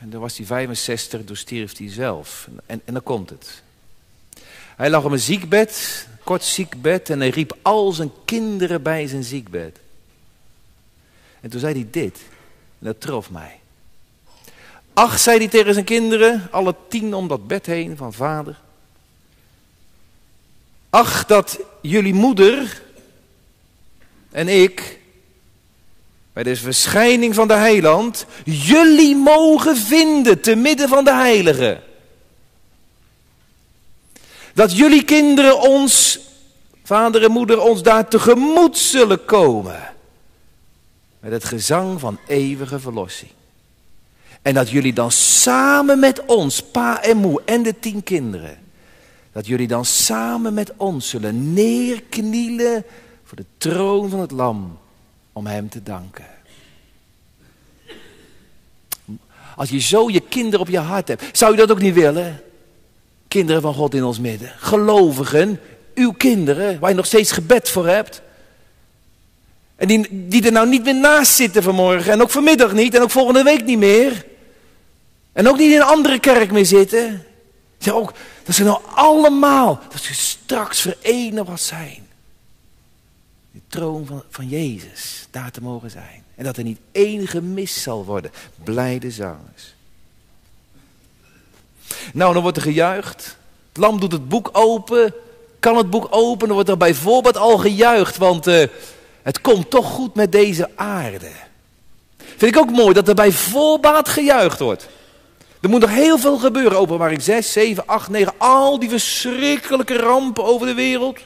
[0.00, 2.48] En dan was hij 65, toen stierf hij zelf.
[2.66, 3.62] En, en dan komt het.
[4.76, 9.24] Hij lag op een ziekbed, kort ziekbed, en hij riep al zijn kinderen bij zijn
[9.24, 9.78] ziekbed.
[11.40, 12.18] En toen zei hij dit,
[12.78, 13.60] en dat trof mij.
[14.92, 18.60] Ach, zei hij tegen zijn kinderen, alle tien om dat bed heen van vader.
[20.90, 22.82] Ach, dat jullie moeder
[24.30, 24.98] en ik
[26.36, 31.82] bij deze verschijning van de heiland jullie mogen vinden te midden van de heiligen.
[34.54, 36.18] Dat jullie kinderen ons,
[36.84, 39.94] vader en moeder, ons daar tegemoet zullen komen.
[41.20, 43.30] Met het gezang van eeuwige verlossing.
[44.42, 48.58] En dat jullie dan samen met ons, pa en moe en de tien kinderen,
[49.32, 52.84] dat jullie dan samen met ons zullen neerknielen
[53.24, 54.78] voor de troon van het lam
[55.36, 56.26] om hem te danken.
[59.56, 62.42] Als je zo je kinderen op je hart hebt, zou je dat ook niet willen?
[63.28, 64.52] Kinderen van God in ons midden.
[64.56, 65.60] Gelovigen,
[65.94, 68.22] uw kinderen, waar je nog steeds gebed voor hebt.
[69.76, 72.12] En die, die er nou niet meer naast zitten vanmorgen.
[72.12, 72.94] En ook vanmiddag niet.
[72.94, 74.26] En ook volgende week niet meer.
[75.32, 77.24] En ook niet in een andere kerk meer zitten.
[77.78, 78.12] Zeg ook,
[78.44, 82.05] dat ze nou allemaal, dat ze straks verenigd zijn.
[83.76, 86.24] Van, van Jezus, daar te mogen zijn.
[86.34, 88.30] En dat er niet één gemist zal worden.
[88.64, 89.74] Blijde zangers.
[92.12, 93.36] Nou, dan wordt er gejuicht.
[93.68, 95.14] Het lam doet het boek open.
[95.60, 98.16] Kan het boek open, dan wordt er bijvoorbeeld al gejuicht.
[98.16, 98.64] Want uh,
[99.22, 101.30] het komt toch goed met deze aarde.
[102.16, 104.88] Vind ik ook mooi dat er bij voorbaat gejuicht wordt.
[105.60, 106.78] Er moet nog heel veel gebeuren.
[106.78, 108.32] Openbaring 6, 7, 8, 9.
[108.38, 111.18] Al die verschrikkelijke rampen over de wereld.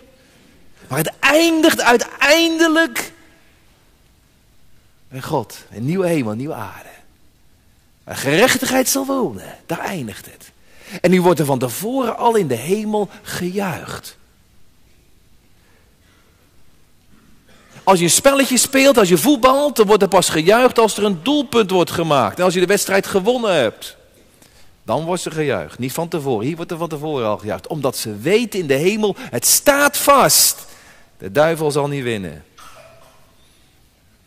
[0.91, 3.13] Maar het eindigt uiteindelijk
[5.09, 5.59] bij God.
[5.73, 6.89] Een nieuwe hemel, een nieuwe aarde.
[8.05, 9.57] Waar gerechtigheid zal wonen.
[9.67, 10.51] Daar eindigt het.
[11.01, 14.17] En nu wordt er van tevoren al in de hemel gejuicht.
[17.85, 21.05] Als je een spelletje speelt, als je voetbalt, dan wordt er pas gejuicht als er
[21.05, 22.39] een doelpunt wordt gemaakt.
[22.39, 23.97] En als je de wedstrijd gewonnen hebt.
[24.83, 25.79] Dan wordt er gejuicht.
[25.79, 26.47] Niet van tevoren.
[26.47, 27.67] Hier wordt er van tevoren al gejuicht.
[27.67, 30.69] Omdat ze weten in de hemel, het staat vast.
[31.21, 32.45] De duivel zal niet winnen.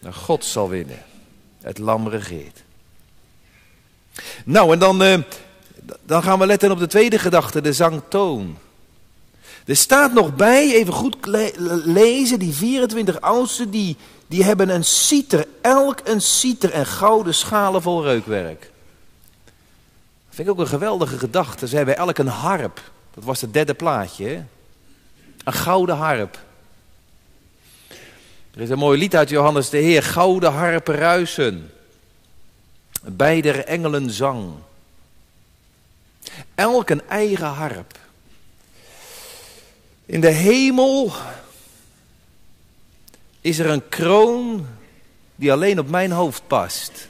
[0.01, 1.01] Maar God zal winnen.
[1.61, 2.63] Het lam regeert.
[4.45, 5.17] Nou, en dan, uh,
[6.03, 8.57] dan gaan we letten op de tweede gedachte, de zangtoon.
[9.65, 11.15] Er staat nog bij, even goed
[11.85, 17.81] lezen, die 24 oudsten, die, die hebben een citer, elk een citer en gouden schalen
[17.81, 18.61] vol reukwerk.
[20.25, 21.67] Dat vind ik ook een geweldige gedachte.
[21.67, 22.81] Ze hebben elk een harp.
[23.13, 24.43] Dat was het derde plaatje.
[25.43, 26.39] Een gouden harp.
[28.53, 30.03] Er is een mooi lied uit Johannes de Heer.
[30.03, 31.71] Gouden harpen ruisen.
[33.03, 34.53] Beider engelen zang.
[36.55, 37.99] Elk een eigen harp.
[40.05, 41.11] In de hemel
[43.41, 44.67] is er een kroon
[45.35, 47.07] die alleen op mijn hoofd past.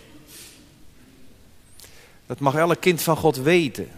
[2.26, 3.92] Dat mag elk kind van God weten,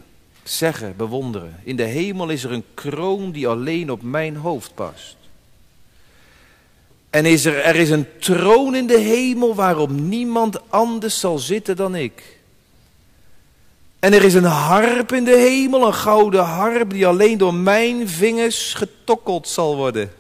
[0.44, 1.60] zeggen, bewonderen.
[1.64, 5.16] In de hemel is er een kroon die alleen op mijn hoofd past.
[7.15, 11.75] En is er, er is een troon in de hemel waarop niemand anders zal zitten
[11.75, 12.39] dan ik.
[13.99, 18.10] En er is een harp in de hemel, een gouden harp, die alleen door mijn
[18.10, 20.13] vingers getokkeld zal worden.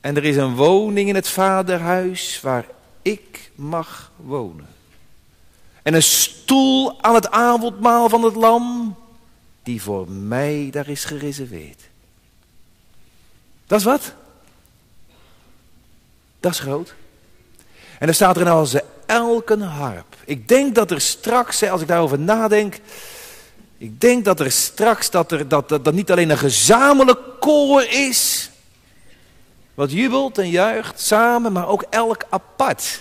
[0.00, 2.66] En er is een woning in het vaderhuis waar
[3.02, 4.68] ik mag wonen.
[5.82, 8.96] En een stoel aan het avondmaal van het lam,
[9.62, 11.82] die voor mij daar is gereserveerd.
[13.66, 14.14] Dat is wat?
[16.46, 16.94] Dat is groot.
[17.98, 18.74] En dan staat er nou als
[19.06, 20.16] elke harp.
[20.24, 22.78] Ik denk dat er straks, als ik daarover nadenk,
[23.78, 27.82] ik denk dat er straks dat er dat, dat, dat niet alleen een gezamenlijk koor
[27.82, 28.50] is,
[29.74, 33.00] wat jubelt en juicht samen, maar ook elk apart.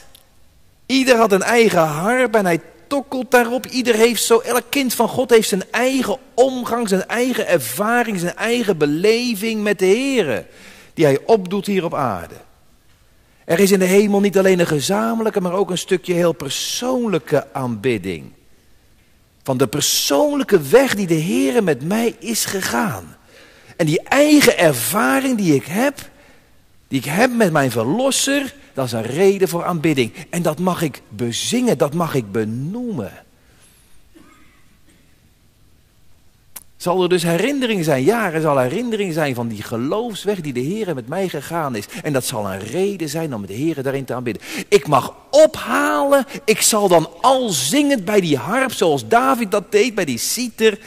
[0.86, 3.66] Ieder had een eigen harp en hij tokkelt daarop.
[3.66, 8.36] Ieder heeft zo, elk kind van God heeft zijn eigen omgang, zijn eigen ervaring, zijn
[8.36, 10.46] eigen beleving met de Heer.
[10.94, 12.36] Die hij opdoet hier op aarde.
[13.46, 17.54] Er is in de hemel niet alleen een gezamenlijke, maar ook een stukje heel persoonlijke
[17.54, 18.32] aanbidding.
[19.44, 23.16] Van de persoonlijke weg die de Heer met mij is gegaan.
[23.78, 26.10] En die eigen ervaring die ik heb,
[26.88, 30.14] die ik heb met mijn verlosser, dat is een reden voor aanbidding.
[30.30, 33.25] En dat mag ik bezingen, dat mag ik benoemen.
[36.86, 38.04] Zal er dus herinnering zijn?
[38.04, 41.86] Ja, er zal herinnering zijn van die geloofsweg die de Heer met mij gegaan is.
[42.04, 44.44] En dat zal een reden zijn om de Heer daarin te aanbidden.
[44.68, 49.96] Ik mag ophalen, ik zal dan al zingend bij die harp, zoals David dat deed,
[49.96, 50.80] bij die citer.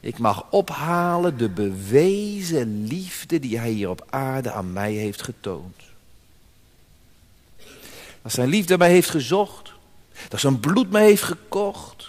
[0.00, 5.82] Ik mag ophalen de bewezen liefde die hij hier op aarde aan mij heeft getoond.
[8.22, 9.72] Dat zijn liefde mij heeft gezocht.
[10.28, 12.01] Dat zijn bloed mij heeft gekocht.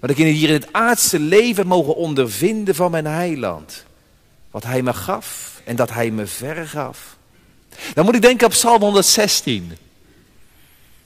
[0.00, 3.84] Wat ik hier in het aardse leven mogen ondervinden van mijn heiland.
[4.50, 7.16] Wat hij me gaf en dat hij me vergaf.
[7.94, 9.68] Dan moet ik denken op Psalm 116.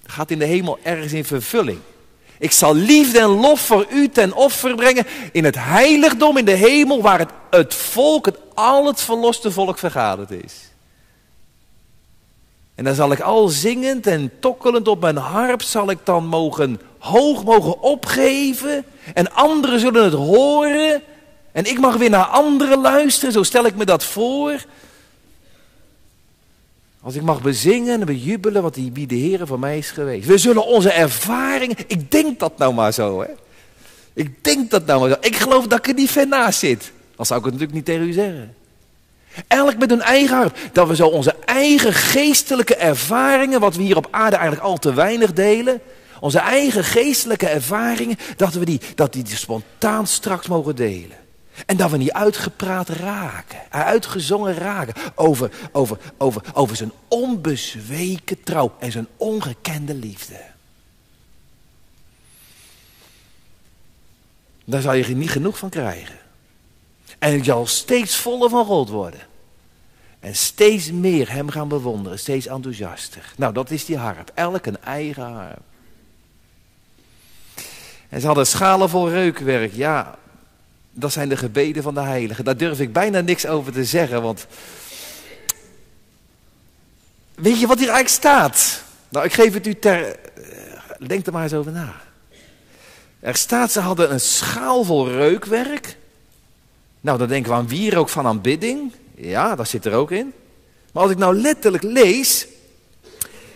[0.02, 1.78] Dat gaat in de hemel ergens in vervulling.
[2.38, 6.52] Ik zal liefde en lof voor u ten offer brengen in het heiligdom in de
[6.52, 10.54] hemel waar het, het volk, het al het verloste volk vergaderd is.
[12.74, 16.80] En dan zal ik al zingend en tokkelend op mijn harp zal ik dan mogen,
[17.04, 18.84] hoog mogen opgeven.
[19.14, 21.02] En anderen zullen het horen.
[21.52, 24.64] En ik mag weer naar anderen luisteren, zo stel ik me dat voor.
[27.00, 30.26] Als ik mag bezingen en bejubelen wat die, wie de Heer voor mij is geweest.
[30.26, 33.28] We zullen onze ervaringen, ik denk dat nou maar zo hè.
[34.12, 35.16] Ik denk dat nou maar zo.
[35.20, 36.92] Ik geloof dat ik er niet ver naast zit.
[37.16, 38.54] Dan zou ik het natuurlijk niet tegen u zeggen.
[39.46, 40.58] Elk met een eigen hart.
[40.72, 44.94] Dat we zo onze eigen geestelijke ervaringen, wat we hier op aarde eigenlijk al te
[44.94, 45.80] weinig delen.
[46.24, 51.16] Onze eigen geestelijke ervaringen, dat we die, dat die spontaan straks mogen delen.
[51.66, 58.74] En dat we niet uitgepraat raken, uitgezongen raken over, over, over, over zijn onbezweken trouw
[58.78, 60.40] en zijn ongekende liefde.
[64.64, 66.18] Daar zal je niet genoeg van krijgen.
[67.18, 69.20] En je zal steeds voller van God worden.
[70.20, 73.32] En steeds meer hem gaan bewonderen, steeds enthousiaster.
[73.36, 74.30] Nou, dat is die harp.
[74.34, 75.72] Elk een eigen harp.
[78.14, 79.72] En ze hadden schalen vol reukwerk.
[79.72, 80.18] Ja,
[80.92, 82.44] dat zijn de gebeden van de heiligen.
[82.44, 84.46] Daar durf ik bijna niks over te zeggen, want...
[87.34, 88.82] Weet je wat hier eigenlijk staat?
[89.08, 90.16] Nou, ik geef het u ter...
[90.16, 91.94] Eh, denk er maar eens over na.
[93.20, 95.96] Er staat, ze hadden een schaal vol reukwerk.
[97.00, 98.92] Nou, dan denken we aan wierook van aanbidding.
[99.14, 100.32] Ja, dat zit er ook in.
[100.92, 102.46] Maar als ik nou letterlijk lees,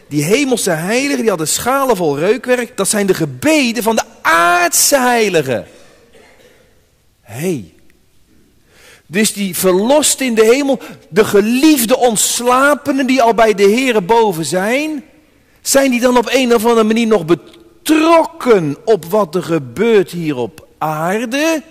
[0.09, 4.99] die hemelse heiligen, die hadden schalen vol reukwerk, dat zijn de gebeden van de aardse
[4.99, 5.67] heiligen.
[7.21, 7.73] Hey.
[9.07, 14.45] Dus die verlost in de hemel, de geliefde ontslapenen die al bij de Here boven
[14.45, 15.05] zijn,
[15.61, 20.37] zijn die dan op een of andere manier nog betrokken op wat er gebeurt hier
[20.37, 21.63] op aarde?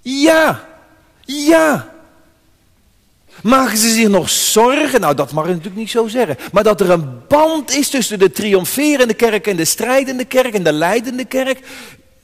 [0.00, 0.68] Ja.
[1.24, 1.91] Ja.
[3.42, 5.00] Maken ze zich nog zorgen?
[5.00, 6.36] Nou, dat mag ik natuurlijk niet zo zeggen.
[6.52, 10.62] Maar dat er een band is tussen de triomferende kerk en de strijdende kerk en
[10.62, 11.58] de leidende kerk,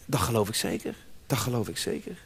[0.04, 0.94] dat geloof ik zeker.
[1.26, 2.16] Dat geloof ik zeker.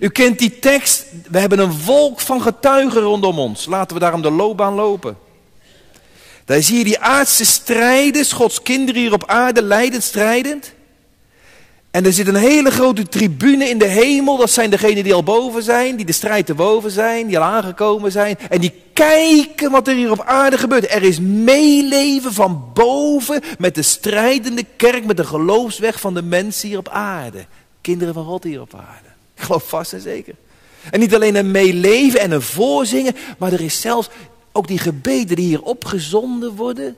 [0.00, 1.04] U kent die tekst.
[1.30, 3.66] We hebben een wolk van getuigen rondom ons.
[3.66, 5.16] Laten we daarom de loopbaan lopen.
[6.44, 10.72] Daar zie je die aardse strijders, Gods kinderen hier op aarde, leidend, strijdend.
[11.90, 14.36] En er zit een hele grote tribune in de hemel.
[14.36, 17.44] Dat zijn degenen die al boven zijn, die de strijd te boven zijn, die al
[17.44, 18.36] aangekomen zijn.
[18.50, 20.90] En die kijken wat er hier op aarde gebeurt.
[20.90, 26.68] Er is meeleven van boven met de strijdende kerk, met de geloofsweg van de mensen
[26.68, 27.46] hier op aarde.
[27.80, 29.08] Kinderen van God hier op aarde.
[29.34, 30.34] Ik geloof vast en zeker.
[30.90, 34.08] En niet alleen een meeleven en een voorzingen, maar er is zelfs
[34.52, 36.96] ook die gebeden die hier opgezonden worden.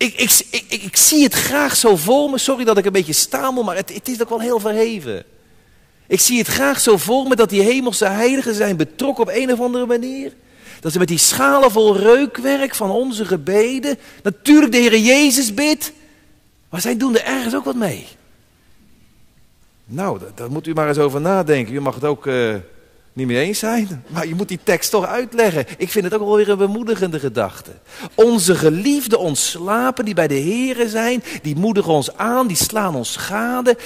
[0.00, 2.38] Ik, ik, ik, ik, zie het graag zo voor me.
[2.38, 5.24] Sorry dat ik een beetje stamel, maar het, het is ook wel heel verheven.
[6.06, 9.52] Ik zie het graag zo voor me dat die hemelse heiligen zijn betrokken op een
[9.52, 10.32] of andere manier.
[10.80, 15.92] Dat ze met die schalen vol reukwerk van onze gebeden, natuurlijk de Heer Jezus bidt,
[16.68, 18.06] maar zij doen er ergens ook wat mee.
[19.84, 21.74] Nou, daar, moet u maar eens over nadenken.
[21.74, 22.54] U mag het ook uh,
[23.12, 25.66] niet mee eens zijn, maar je moet die tekst toch uitleggen.
[25.78, 27.72] Ik vind het ook wel een bemoedigende gedachte.
[28.14, 33.12] Onze geliefde ontslapen die bij de Here zijn, die moedigen ons aan, die slaan ons
[33.12, 33.76] schade.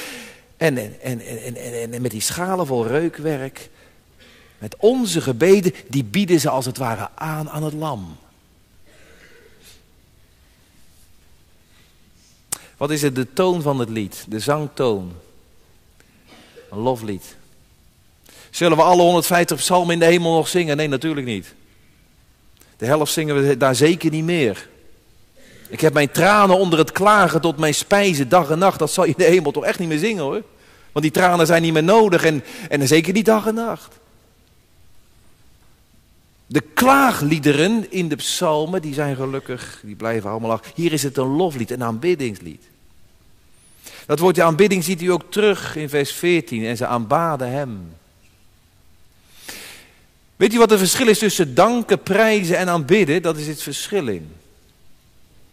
[0.56, 1.20] En, en, en,
[1.56, 3.70] en, en met die schalen vol reukwerk,
[4.58, 8.16] met onze gebeden, die bieden ze als het ware aan aan het lam.
[12.76, 15.12] Wat is het de toon van het lied, de zangtoon?
[16.70, 17.36] Een loflied.
[18.54, 20.76] Zullen we alle 150 psalmen in de hemel nog zingen?
[20.76, 21.54] Nee, natuurlijk niet.
[22.76, 24.68] De helft zingen we daar zeker niet meer.
[25.68, 28.78] Ik heb mijn tranen onder het klagen tot mijn spijzen dag en nacht.
[28.78, 30.42] Dat zal je in de hemel toch echt niet meer zingen hoor.
[30.92, 33.98] Want die tranen zijn niet meer nodig en, en zeker niet dag en nacht.
[36.46, 40.72] De klaagliederen in de psalmen, die zijn gelukkig, die blijven allemaal af.
[40.74, 42.64] Hier is het een loflied, een aanbiddingslied.
[44.06, 46.64] Dat woordje aanbidding ziet u ook terug in vers 14.
[46.64, 48.02] En ze aanbaden hem.
[50.36, 53.22] Weet u wat het verschil is tussen danken, prijzen en aanbidden?
[53.22, 54.32] Dat is het verschil in.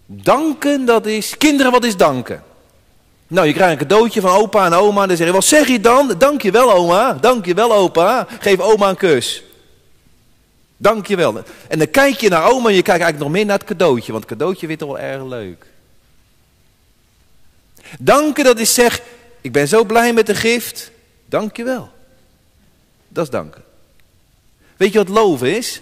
[0.05, 1.37] Danken, dat is...
[1.37, 2.43] Kinderen, wat is danken?
[3.27, 5.01] Nou, je krijgt een cadeautje van opa en oma.
[5.01, 6.15] En dan zeg je, wat zeg je dan?
[6.17, 7.13] Dank je wel, oma.
[7.13, 8.27] Dank je wel, opa.
[8.39, 9.43] Geef oma een kus.
[10.77, 11.43] Dank je wel.
[11.67, 14.11] En dan kijk je naar oma en je kijkt eigenlijk nog meer naar het cadeautje.
[14.11, 15.65] Want het cadeautje vindt toch wel erg leuk.
[17.99, 19.01] Danken, dat is zeg,
[19.41, 20.91] ik ben zo blij met de gift.
[21.25, 21.89] Dank je wel.
[23.07, 23.63] Dat is danken.
[24.81, 25.81] Weet je wat loven is?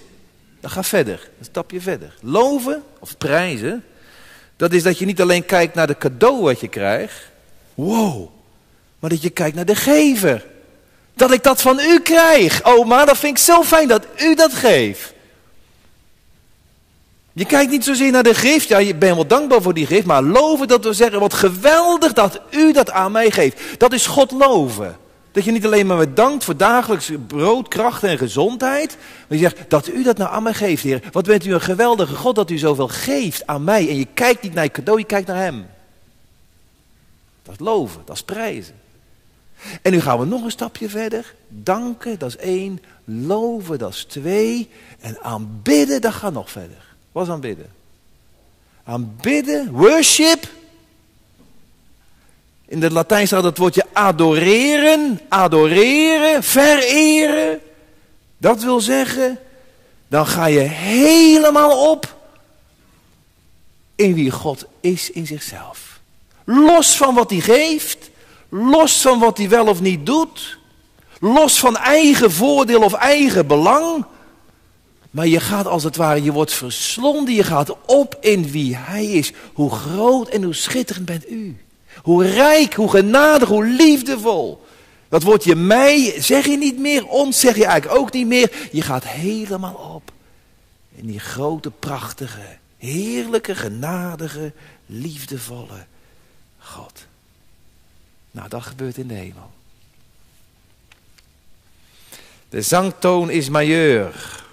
[0.59, 2.13] Dan ga verder, een stapje verder.
[2.21, 3.85] Loven, of prijzen,
[4.55, 7.15] dat is dat je niet alleen kijkt naar de cadeau wat je krijgt.
[7.75, 8.29] Wow,
[8.99, 10.45] maar dat je kijkt naar de gever.
[11.13, 12.63] Dat ik dat van u krijg.
[12.63, 15.13] Oma, dat vind ik zo fijn dat u dat geeft.
[17.33, 18.67] Je kijkt niet zozeer naar de gift.
[18.67, 20.05] Ja, je bent wel dankbaar voor die gift.
[20.05, 23.61] Maar loven, dat we zeggen, wat geweldig dat u dat aan mij geeft.
[23.77, 24.97] Dat is God loven.
[25.39, 28.97] Dat je niet alleen maar bedankt voor dagelijks brood, kracht en gezondheid.
[29.27, 31.03] Maar je zegt, dat u dat nou aan mij geeft, Heer.
[31.11, 33.89] Wat bent u een geweldige God dat u zoveel geeft aan mij.
[33.89, 35.65] En je kijkt niet naar je cadeau, je kijkt naar hem.
[37.43, 38.75] Dat is loven, dat is prijzen.
[39.81, 41.33] En nu gaan we nog een stapje verder.
[41.47, 42.81] Danken, dat is één.
[43.03, 44.69] Loven, dat is twee.
[44.99, 46.95] En aanbidden, dat gaat nog verder.
[47.11, 47.71] Wat is aanbidden?
[48.83, 50.47] Aanbidden, worship.
[52.69, 57.59] In het Latijn staat het woordje adoreren, adoreren, vereren.
[58.37, 59.39] Dat wil zeggen,
[60.07, 62.15] dan ga je helemaal op
[63.95, 65.99] in wie God is in zichzelf.
[66.43, 68.09] Los van wat hij geeft,
[68.49, 70.57] los van wat hij wel of niet doet,
[71.19, 74.05] los van eigen voordeel of eigen belang.
[75.11, 79.05] Maar je gaat als het ware, je wordt verslonden, je gaat op in wie hij
[79.05, 79.31] is.
[79.53, 81.57] Hoe groot en hoe schitterend bent u.
[82.03, 84.65] Hoe rijk, hoe genadig, hoe liefdevol.
[85.09, 88.69] Dat woordje mij zeg je niet meer, ons zeg je eigenlijk ook niet meer.
[88.71, 90.11] Je gaat helemaal op
[90.95, 94.53] in die grote, prachtige, heerlijke, genadige,
[94.85, 95.85] liefdevolle
[96.57, 97.05] God.
[98.31, 99.51] Nou, dat gebeurt in de hemel.
[102.49, 104.43] De zangtoon is majeur.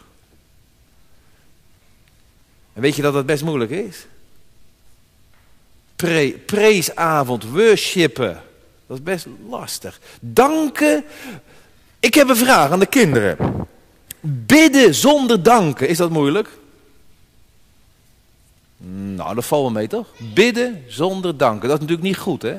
[2.73, 4.07] En weet je dat dat best moeilijk is?
[5.97, 8.43] Pre, preesavond, worshipen.
[8.87, 10.01] Dat is best lastig.
[10.21, 11.05] Danken.
[12.01, 13.37] Ik heb een vraag aan de kinderen.
[14.21, 16.49] Bidden zonder danken, is dat moeilijk?
[19.15, 20.07] Nou, dat valt wel mee toch?
[20.35, 22.57] Bidden zonder danken, dat is natuurlijk niet goed hè.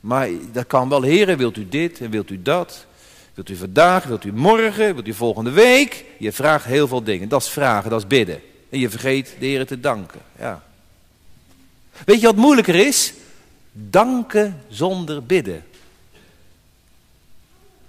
[0.00, 2.86] Maar dat kan wel, heren, wilt u dit en wilt u dat?
[3.34, 6.04] Wilt u vandaag, wilt u morgen, wilt u volgende week?
[6.18, 8.40] Je vraagt heel veel dingen, dat is vragen, dat is bidden.
[8.70, 10.62] En je vergeet de heren te danken, ja.
[12.04, 13.12] Weet je wat moeilijker is?
[13.72, 15.64] Danken zonder bidden.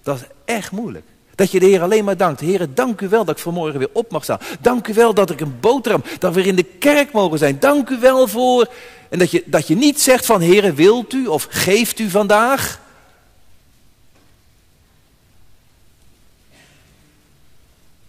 [0.04, 1.06] Dat is echt moeilijk.
[1.36, 2.39] Dat je de Heer alleen maar dankt.
[2.39, 4.39] Heer, dank u wel dat ik vanmorgen weer op mag staan.
[4.60, 7.60] Dank u wel dat ik een boterham, dat we weer in de kerk mogen zijn.
[7.60, 8.74] Dank u wel voor...
[9.10, 12.82] En dat je, dat je niet zegt van, Heer, wilt u of geeft u vandaag?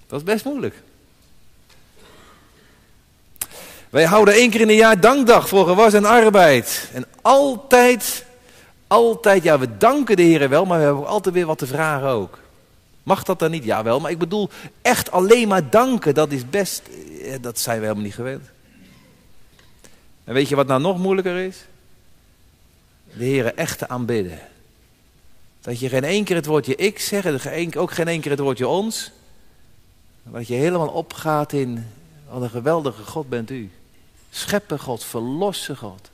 [0.07, 0.75] Dat is best moeilijk.
[3.91, 6.91] Wij houden één keer in een jaar dankdag voor gewas en arbeid.
[6.93, 8.25] En altijd,
[8.87, 12.09] altijd, ja, we danken de Heer wel, maar we hebben altijd weer wat te vragen
[12.09, 12.39] ook.
[13.03, 13.65] Mag dat dan niet?
[13.65, 14.49] Ja, wel, maar ik bedoel,
[14.83, 16.83] echt alleen maar danken, dat is best,
[17.23, 18.51] eh, dat zijn we helemaal niet gewend.
[20.25, 21.65] En weet je wat nou nog moeilijker is?
[23.13, 24.39] De Heer echt te aanbidden.
[25.61, 28.69] Dat je geen één keer het woordje ik zegt, ook geen één keer het woordje
[28.69, 29.11] ons.
[30.23, 31.87] Dat je helemaal opgaat in,
[32.29, 33.71] wat een geweldige God bent u.
[34.31, 36.11] Scheppen God, verlossen God.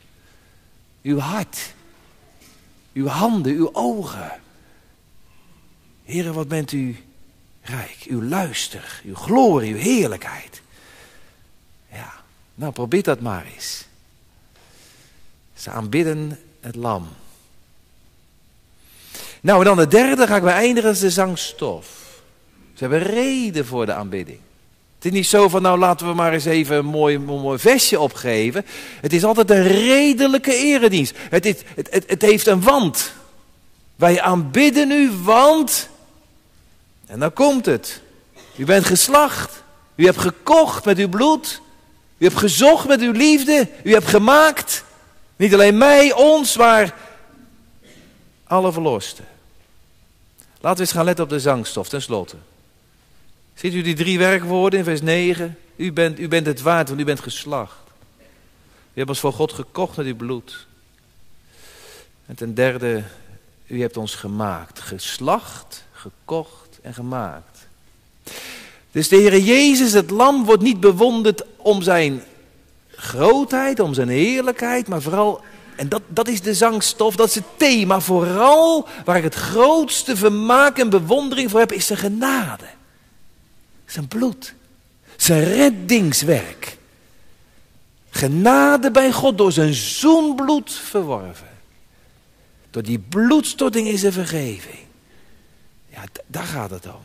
[1.02, 1.74] Uw hart.
[2.92, 4.40] uw handen, uw ogen.
[6.04, 6.96] Heren, wat bent u
[7.62, 10.62] rijk, uw luister, uw glorie, uw heerlijkheid.
[11.92, 12.12] Ja,
[12.54, 13.84] nou probeer dat maar eens.
[15.54, 17.08] Ze aanbidden het lam.
[19.40, 22.20] Nou, en dan de derde ga ik beëindigen, is de zangstof.
[22.74, 24.40] Ze hebben reden voor de aanbidding.
[25.06, 28.64] Is niet zo van, nou laten we maar eens even een mooi, mooi vestje opgeven.
[29.00, 31.14] Het is altijd een redelijke eredienst.
[31.30, 33.12] Het, is, het, het, het heeft een want.
[33.96, 35.88] Wij aanbidden u, want...
[37.06, 38.00] En dan komt het.
[38.56, 39.62] U bent geslacht.
[39.94, 41.60] U hebt gekocht met uw bloed.
[42.18, 43.68] U hebt gezocht met uw liefde.
[43.82, 44.84] U hebt gemaakt.
[45.36, 46.94] Niet alleen mij, ons, maar
[48.44, 49.24] alle verlosten.
[50.60, 52.36] Laten we eens gaan letten op de zangstof, tenslotte.
[53.56, 55.58] Ziet u die drie werkwoorden in vers 9?
[55.76, 57.76] U bent, u bent het waard, want u bent geslacht.
[58.92, 60.66] U hebt ons voor God gekocht met uw bloed.
[62.26, 63.02] En ten derde,
[63.66, 64.80] u hebt ons gemaakt.
[64.80, 67.66] Geslacht, gekocht en gemaakt.
[68.92, 72.22] Dus de Heer Jezus, het lam, wordt niet bewonderd om zijn
[72.90, 75.40] grootheid, om zijn heerlijkheid, maar vooral,
[75.76, 80.16] en dat, dat is de zangstof, dat is het thema, vooral waar ik het grootste
[80.16, 82.75] vermaak en bewondering voor heb, is zijn genade.
[83.86, 84.54] Zijn bloed,
[85.16, 86.76] zijn reddingswerk.
[88.10, 91.48] Genade bij God door zijn zoenbloed verworven.
[92.70, 94.78] Door die bloedstorting is er vergeving.
[95.88, 97.04] Ja, daar gaat het om.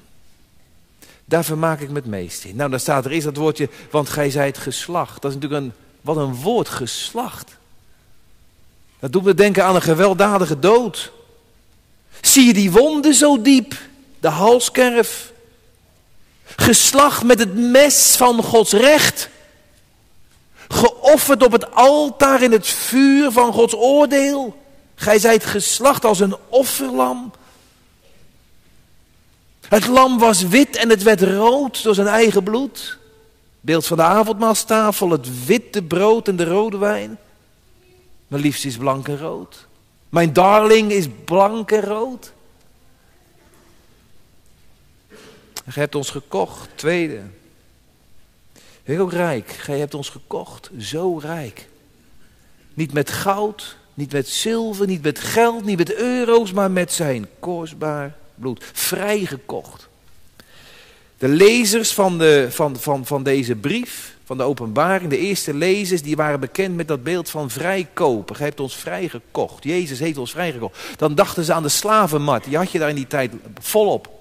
[1.26, 2.56] Daar vermaak ik me het meest in.
[2.56, 5.22] Nou, dan staat er eerst dat woordje, want gij zijt geslacht.
[5.22, 7.58] Dat is natuurlijk een, wat een woord, geslacht.
[9.00, 11.12] Dat doet me denken aan een gewelddadige dood.
[12.22, 13.76] Zie je die wonden zo diep?
[14.20, 15.31] De halskerf.
[16.56, 19.30] Geslacht met het mes van Gods recht.
[20.68, 24.60] Geofferd op het altaar in het vuur van Gods oordeel.
[24.96, 27.32] Gij zijt geslacht als een offerlam.
[29.68, 32.98] Het lam was wit en het werd rood door zijn eigen bloed.
[33.62, 37.18] Beeld van de avondmaalstafel, het witte brood en de rode wijn.
[38.28, 39.68] Mijn liefste is blank en rood.
[40.10, 42.32] Mijn darling is blank en rood.
[45.10, 47.22] En gij hebt ons gekocht, tweede.
[48.84, 51.68] Heel rijk, gij hebt ons gekocht, zo rijk.
[52.74, 57.28] Niet met goud, niet met zilver, niet met geld, niet met euro's, maar met zijn
[57.40, 58.64] kostbaar bloed.
[58.74, 59.90] Vrijgekocht.
[61.18, 66.02] De lezers van, de, van, van, van deze brief, van de openbaring, de eerste lezers,
[66.02, 68.36] die waren bekend met dat beeld van vrijkopen.
[68.36, 69.64] Hij heeft ons vrijgekocht.
[69.64, 70.80] Jezus heeft ons vrijgekocht.
[70.98, 72.46] Dan dachten ze aan de slavenmarkt.
[72.46, 74.21] Die had je daar in die tijd volop.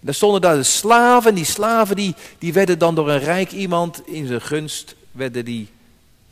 [0.00, 1.34] Daar stonden daar de slaven.
[1.34, 5.68] Die slaven die, die werden dan door een rijk iemand in zijn gunst werden die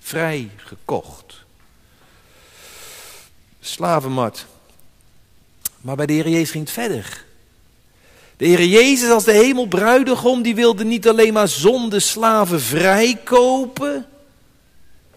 [0.01, 1.45] vrijgekocht.
[3.61, 4.47] Slavenmarkt.
[5.81, 7.25] Maar bij de Heer Jezus ging het verder.
[8.37, 14.07] De Heer Jezus als de hemelbruidegom, die wilde niet alleen maar zonde slaven vrijkopen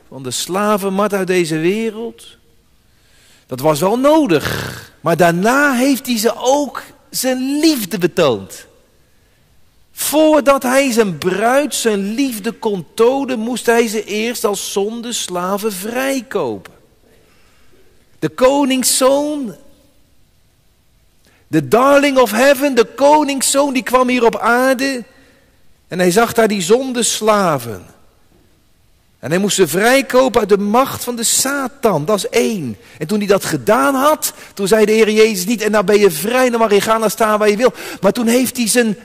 [0.08, 2.38] van de slavenmat uit deze wereld.
[3.48, 4.92] Dat was wel nodig.
[5.02, 8.66] Maar daarna heeft hij ze ook zijn liefde betoond.
[9.92, 15.74] Voordat hij zijn bruid zijn liefde kon tonen, moest hij ze eerst als zonde slaven
[15.74, 16.74] vrijkopen.
[18.20, 19.56] De koningszoon
[21.50, 25.04] de darling of heaven, de koningszoon, die kwam hier op aarde.
[25.88, 27.86] En hij zag daar die zonde slaven.
[29.20, 32.06] En hij moest ze vrijkopen uit de macht van de Satan.
[32.06, 32.78] Dat is één.
[32.98, 36.00] En toen hij dat gedaan had, toen zei de Heer Jezus niet, en nou ben
[36.00, 37.74] je vrij, dan mag je gaan en staan waar je wil.
[38.02, 38.98] Maar toen heeft hij zijn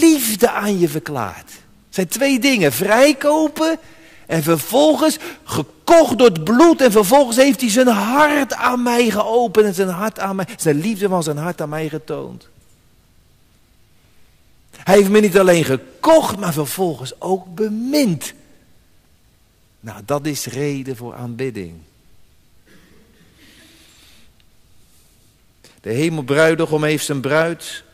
[0.00, 1.50] liefde aan je verklaard.
[1.86, 2.72] Het zijn twee dingen.
[2.72, 3.78] Vrijkopen
[4.26, 6.80] en vervolgens gekocht door het bloed.
[6.80, 9.66] En vervolgens heeft hij zijn hart aan mij geopend.
[9.66, 12.48] En zijn hart aan mij, zijn liefde van zijn hart aan mij getoond.
[14.76, 18.32] Hij heeft me niet alleen gekocht, maar vervolgens ook bemind.
[19.82, 21.74] Nou, dat is reden voor aanbidding.
[25.80, 27.84] De hemelbruidegom heeft zijn bruid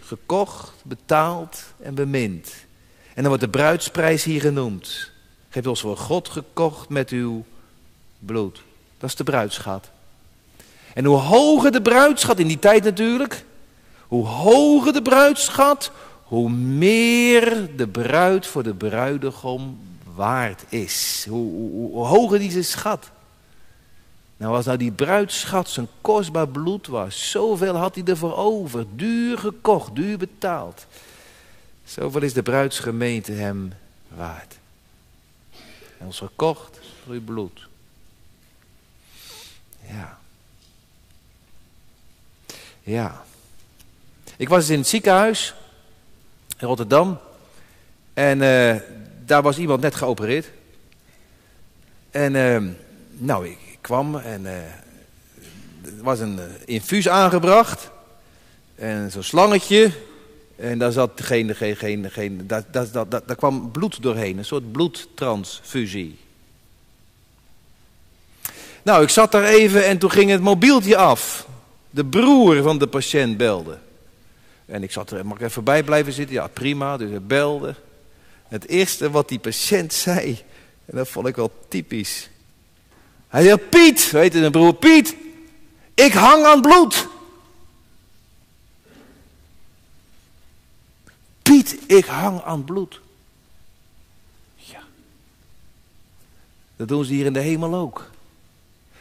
[0.00, 2.52] gekocht, betaald en bemind.
[3.06, 5.12] En dan wordt de bruidsprijs hier genoemd
[5.54, 7.44] hebt ons voor God gekocht met uw
[8.18, 8.62] bloed.
[8.98, 9.90] Dat is de bruidschat.
[10.94, 13.44] En hoe hoger de bruidschat, in die tijd natuurlijk,
[14.08, 15.90] hoe hoger de bruidschat,
[16.24, 19.78] hoe meer de bruid voor de bruidegom
[20.14, 21.26] waard is.
[21.28, 23.10] Hoe, hoe, hoe hoger die zijn schat.
[24.36, 28.86] Nou, als nou die bruidschat zijn kostbaar bloed was, zoveel had hij ervoor over.
[28.94, 30.86] Duur gekocht, duur betaald.
[31.84, 33.72] Zoveel is de bruidsgemeente hem
[34.08, 34.56] waard
[36.04, 37.68] en ons gekocht door uw bloed.
[39.80, 40.18] Ja.
[42.82, 43.24] Ja.
[44.36, 45.54] Ik was in het ziekenhuis
[46.58, 47.18] in Rotterdam.
[48.14, 48.76] En uh,
[49.26, 50.50] daar was iemand net geopereerd.
[52.10, 52.70] En uh,
[53.10, 54.56] nou, ik, kwam en uh,
[55.82, 57.90] er was een infuus aangebracht.
[58.74, 59.90] En zo'n slangetje.
[60.56, 64.38] En daar zat geen, geen, geen, geen daar, daar, daar, daar kwam bloed doorheen.
[64.38, 66.18] Een soort bloedtransfusie.
[68.82, 71.46] Nou, ik zat daar even en toen ging het mobieltje af.
[71.90, 73.78] De broer van de patiënt belde.
[74.66, 76.34] En ik zat er, mag ik even bij blijven zitten?
[76.34, 77.74] Ja, prima, dus hij belde.
[78.54, 80.42] Het eerste wat die patiënt zei,
[80.84, 82.28] en dat vond ik wel typisch.
[83.28, 85.16] Hij zei, Piet, weet je, een broer, Piet,
[85.94, 87.08] ik hang aan bloed.
[91.42, 93.00] Piet, ik hang aan bloed.
[94.54, 94.82] Ja.
[96.76, 98.10] Dat doen ze hier in de hemel ook.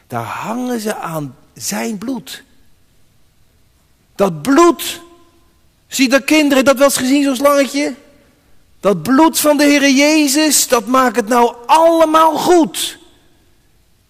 [0.08, 2.44] Daar hangen ze aan zijn bloed.
[4.16, 5.02] Dat bloed.
[5.88, 7.96] Zie dat kinderen dat wel eens gezien, zo'n slangetje?
[8.84, 12.98] Dat bloed van de Heer Jezus, dat maakt het nou allemaal goed.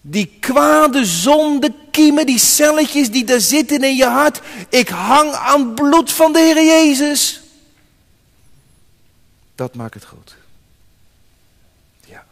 [0.01, 4.41] Die kwade zonde kiemen, die celletjes die daar zitten in je hart.
[4.69, 7.41] Ik hang aan bloed van de Heer Jezus.
[9.55, 10.36] Dat maakt het goed.
[12.05, 12.26] Ja.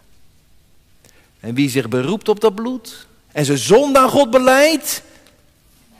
[1.39, 5.01] En wie zich beroept op dat bloed en zijn zonde aan God beleidt,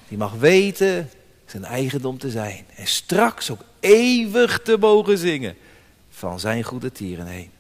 [0.08, 1.10] die mag weten
[1.46, 2.66] zijn eigendom te zijn.
[2.76, 5.56] En straks ook eeuwig te mogen zingen
[6.22, 7.52] van zijn goede tieren heen.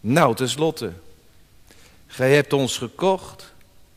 [0.00, 0.92] Nou, tenslotte.
[2.06, 3.54] Gij hebt ons gekocht.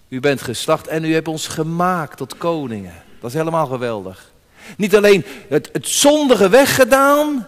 [0.08, 3.04] U bent geslacht en u hebt ons gemaakt tot koningen.
[3.20, 4.32] Dat is helemaal geweldig.
[4.78, 7.48] Niet alleen het, zondige weggedaan.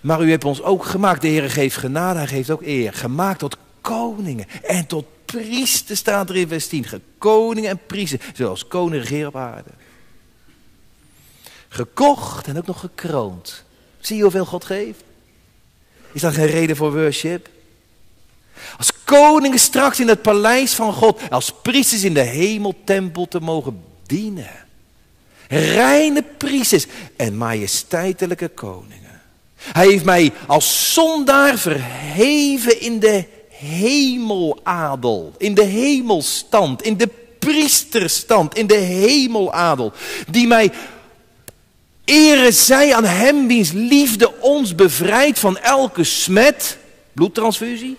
[0.00, 1.22] Maar u hebt ons ook gemaakt.
[1.22, 2.92] De Heer geeft genade, hij geeft ook eer.
[2.92, 6.86] Gemaakt tot koningen en tot priester staat er in vers 10.
[7.18, 9.70] Koningen en priester, zoals koning regeer op aarde.
[11.68, 13.64] Gekocht en ook nog gekroond.
[14.02, 15.02] Zie je hoeveel God geeft?
[16.12, 17.48] Is dat geen reden voor worship?
[18.78, 23.82] Als koningen straks in het paleis van God, als priesters in de hemeltempel te mogen
[24.06, 24.50] dienen.
[25.48, 26.86] Reine priesters
[27.16, 29.20] en majesteitelijke koningen.
[29.56, 38.56] Hij heeft mij als zondaar verheven in de hemeladel, in de hemelstand, in de priesterstand,
[38.56, 39.92] in de hemeladel,
[40.30, 40.72] die mij
[42.04, 46.78] ere zij aan hem wiens liefde ons bevrijdt van elke smet,
[47.12, 47.96] bloedtransfusie.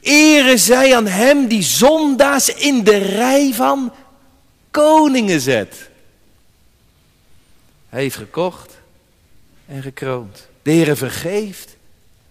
[0.00, 3.92] Ere zij aan hem die zondaars in de rij van
[4.70, 5.90] koningen zet.
[7.88, 8.78] Hij heeft gekocht
[9.66, 10.48] en gekroond.
[10.62, 11.76] De Heere vergeeft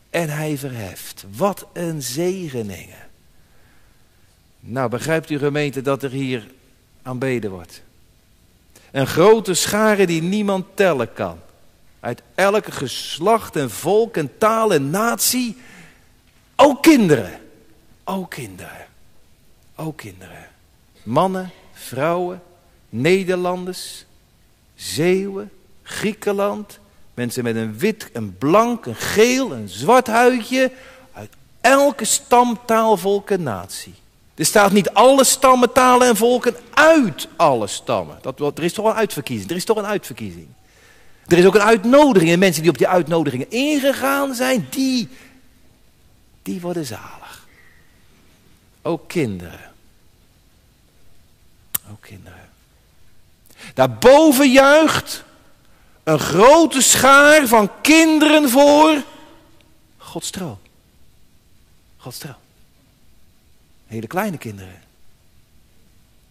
[0.09, 1.25] en hij verheft.
[1.35, 3.09] Wat een zegeningen.
[4.59, 6.47] Nou, begrijpt u gemeente dat er hier
[7.01, 7.81] aanbeden wordt?
[8.91, 11.39] Een grote schare die niemand tellen kan.
[11.99, 15.57] Uit elke geslacht en volk en taal en natie.
[16.55, 17.39] Ook kinderen.
[18.03, 18.87] Ook kinderen.
[19.75, 20.47] Ook kinderen.
[21.03, 22.41] Mannen, vrouwen,
[22.89, 24.05] Nederlanders,
[24.75, 25.51] Zeeuwen,
[25.83, 26.79] Griekenland,
[27.13, 30.71] Mensen met een wit, een blank, een geel, een zwart huidje.
[31.13, 31.29] Uit
[31.61, 33.93] elke stam, taal, volk en natie.
[34.41, 38.19] Er staat niet alle stammen, talen en volken uit alle stammen.
[38.21, 39.49] Dat, er is toch een uitverkiezing.
[39.49, 40.47] Er is toch een uitverkiezing.
[41.27, 42.31] Er is ook een uitnodiging.
[42.31, 45.09] En mensen die op die uitnodigingen ingegaan zijn, die,
[46.41, 47.47] die worden zalig.
[48.81, 49.71] Ook kinderen.
[51.91, 52.49] Ook kinderen.
[53.73, 55.23] Daarboven juicht
[56.03, 59.03] een grote schaar van kinderen voor
[59.97, 60.59] Gods trouw.
[61.97, 62.21] Gods.
[63.91, 64.81] Hele kleine kinderen.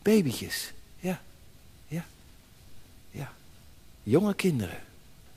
[0.02, 0.72] Babytjes.
[0.98, 1.20] Ja.
[1.88, 2.04] Ja.
[3.10, 3.32] Ja.
[4.02, 4.78] Jonge kinderen.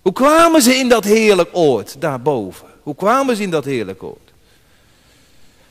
[0.02, 2.68] Hoe kwamen ze in dat heerlijk oord daarboven?
[2.84, 4.32] Hoe kwamen ze in dat heerlijk oord?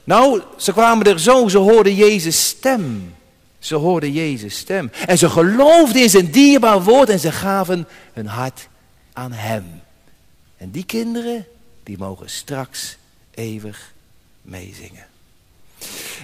[0.05, 3.14] Nou, ze kwamen er zo, ze hoorden Jezus' stem.
[3.59, 4.90] Ze hoorden Jezus' stem.
[5.07, 8.68] En ze geloofden in zijn dierbaar woord en ze gaven hun hart
[9.12, 9.64] aan hem.
[10.57, 11.46] En die kinderen,
[11.82, 12.96] die mogen straks
[13.30, 13.92] eeuwig
[14.42, 15.11] meezingen.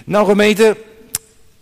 [0.05, 0.77] Nou gemeente,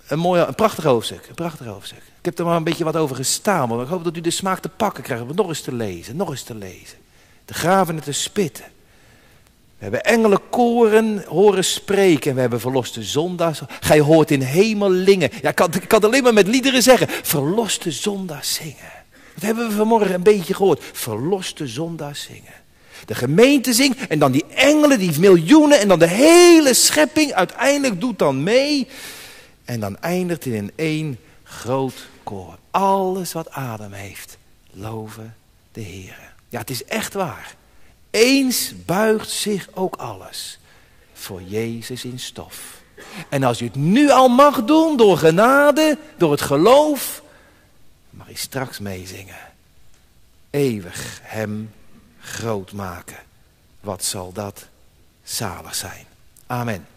[0.07, 2.01] een, mooi, een prachtig hoofdstuk, een prachtig hoofdstuk.
[2.19, 4.29] Ik heb er maar een beetje wat over gestaan, maar ik hoop dat u de
[4.29, 6.97] smaak te pakken krijgt om het nog eens te lezen, nog eens te lezen.
[7.45, 8.65] Te graven en te spitten.
[9.77, 12.35] We hebben engelenkoren horen spreken.
[12.35, 13.61] We hebben verloste zondaars.
[13.79, 15.29] Gij hoort in hemelingen.
[15.41, 17.07] Ja, ik kan, ik kan alleen maar met liederen zeggen.
[17.09, 18.91] Verloste zondaars zingen.
[19.33, 20.83] Dat hebben we vanmorgen een beetje gehoord.
[20.93, 22.65] Verloste zondaars zingen.
[23.05, 28.01] De gemeente zingt en dan die engelen, die miljoenen en dan de hele schepping uiteindelijk
[28.01, 28.87] doet dan mee.
[29.65, 32.57] En dan eindigt het in één groot koor.
[32.71, 34.37] Alles wat adem heeft,
[34.71, 35.35] loven
[35.71, 36.33] de Heer.
[36.49, 37.55] Ja, het is echt waar.
[38.09, 40.59] Eens buigt zich ook alles
[41.13, 42.81] voor Jezus in stof.
[43.29, 47.21] En als je het nu al mag doen, door genade, door het geloof,
[48.09, 49.35] mag je straks meezingen.
[50.49, 51.71] Eeuwig hem
[52.27, 53.17] groot maken.
[53.79, 54.67] Wat zal dat
[55.23, 56.05] zalig zijn.
[56.47, 56.87] Amen.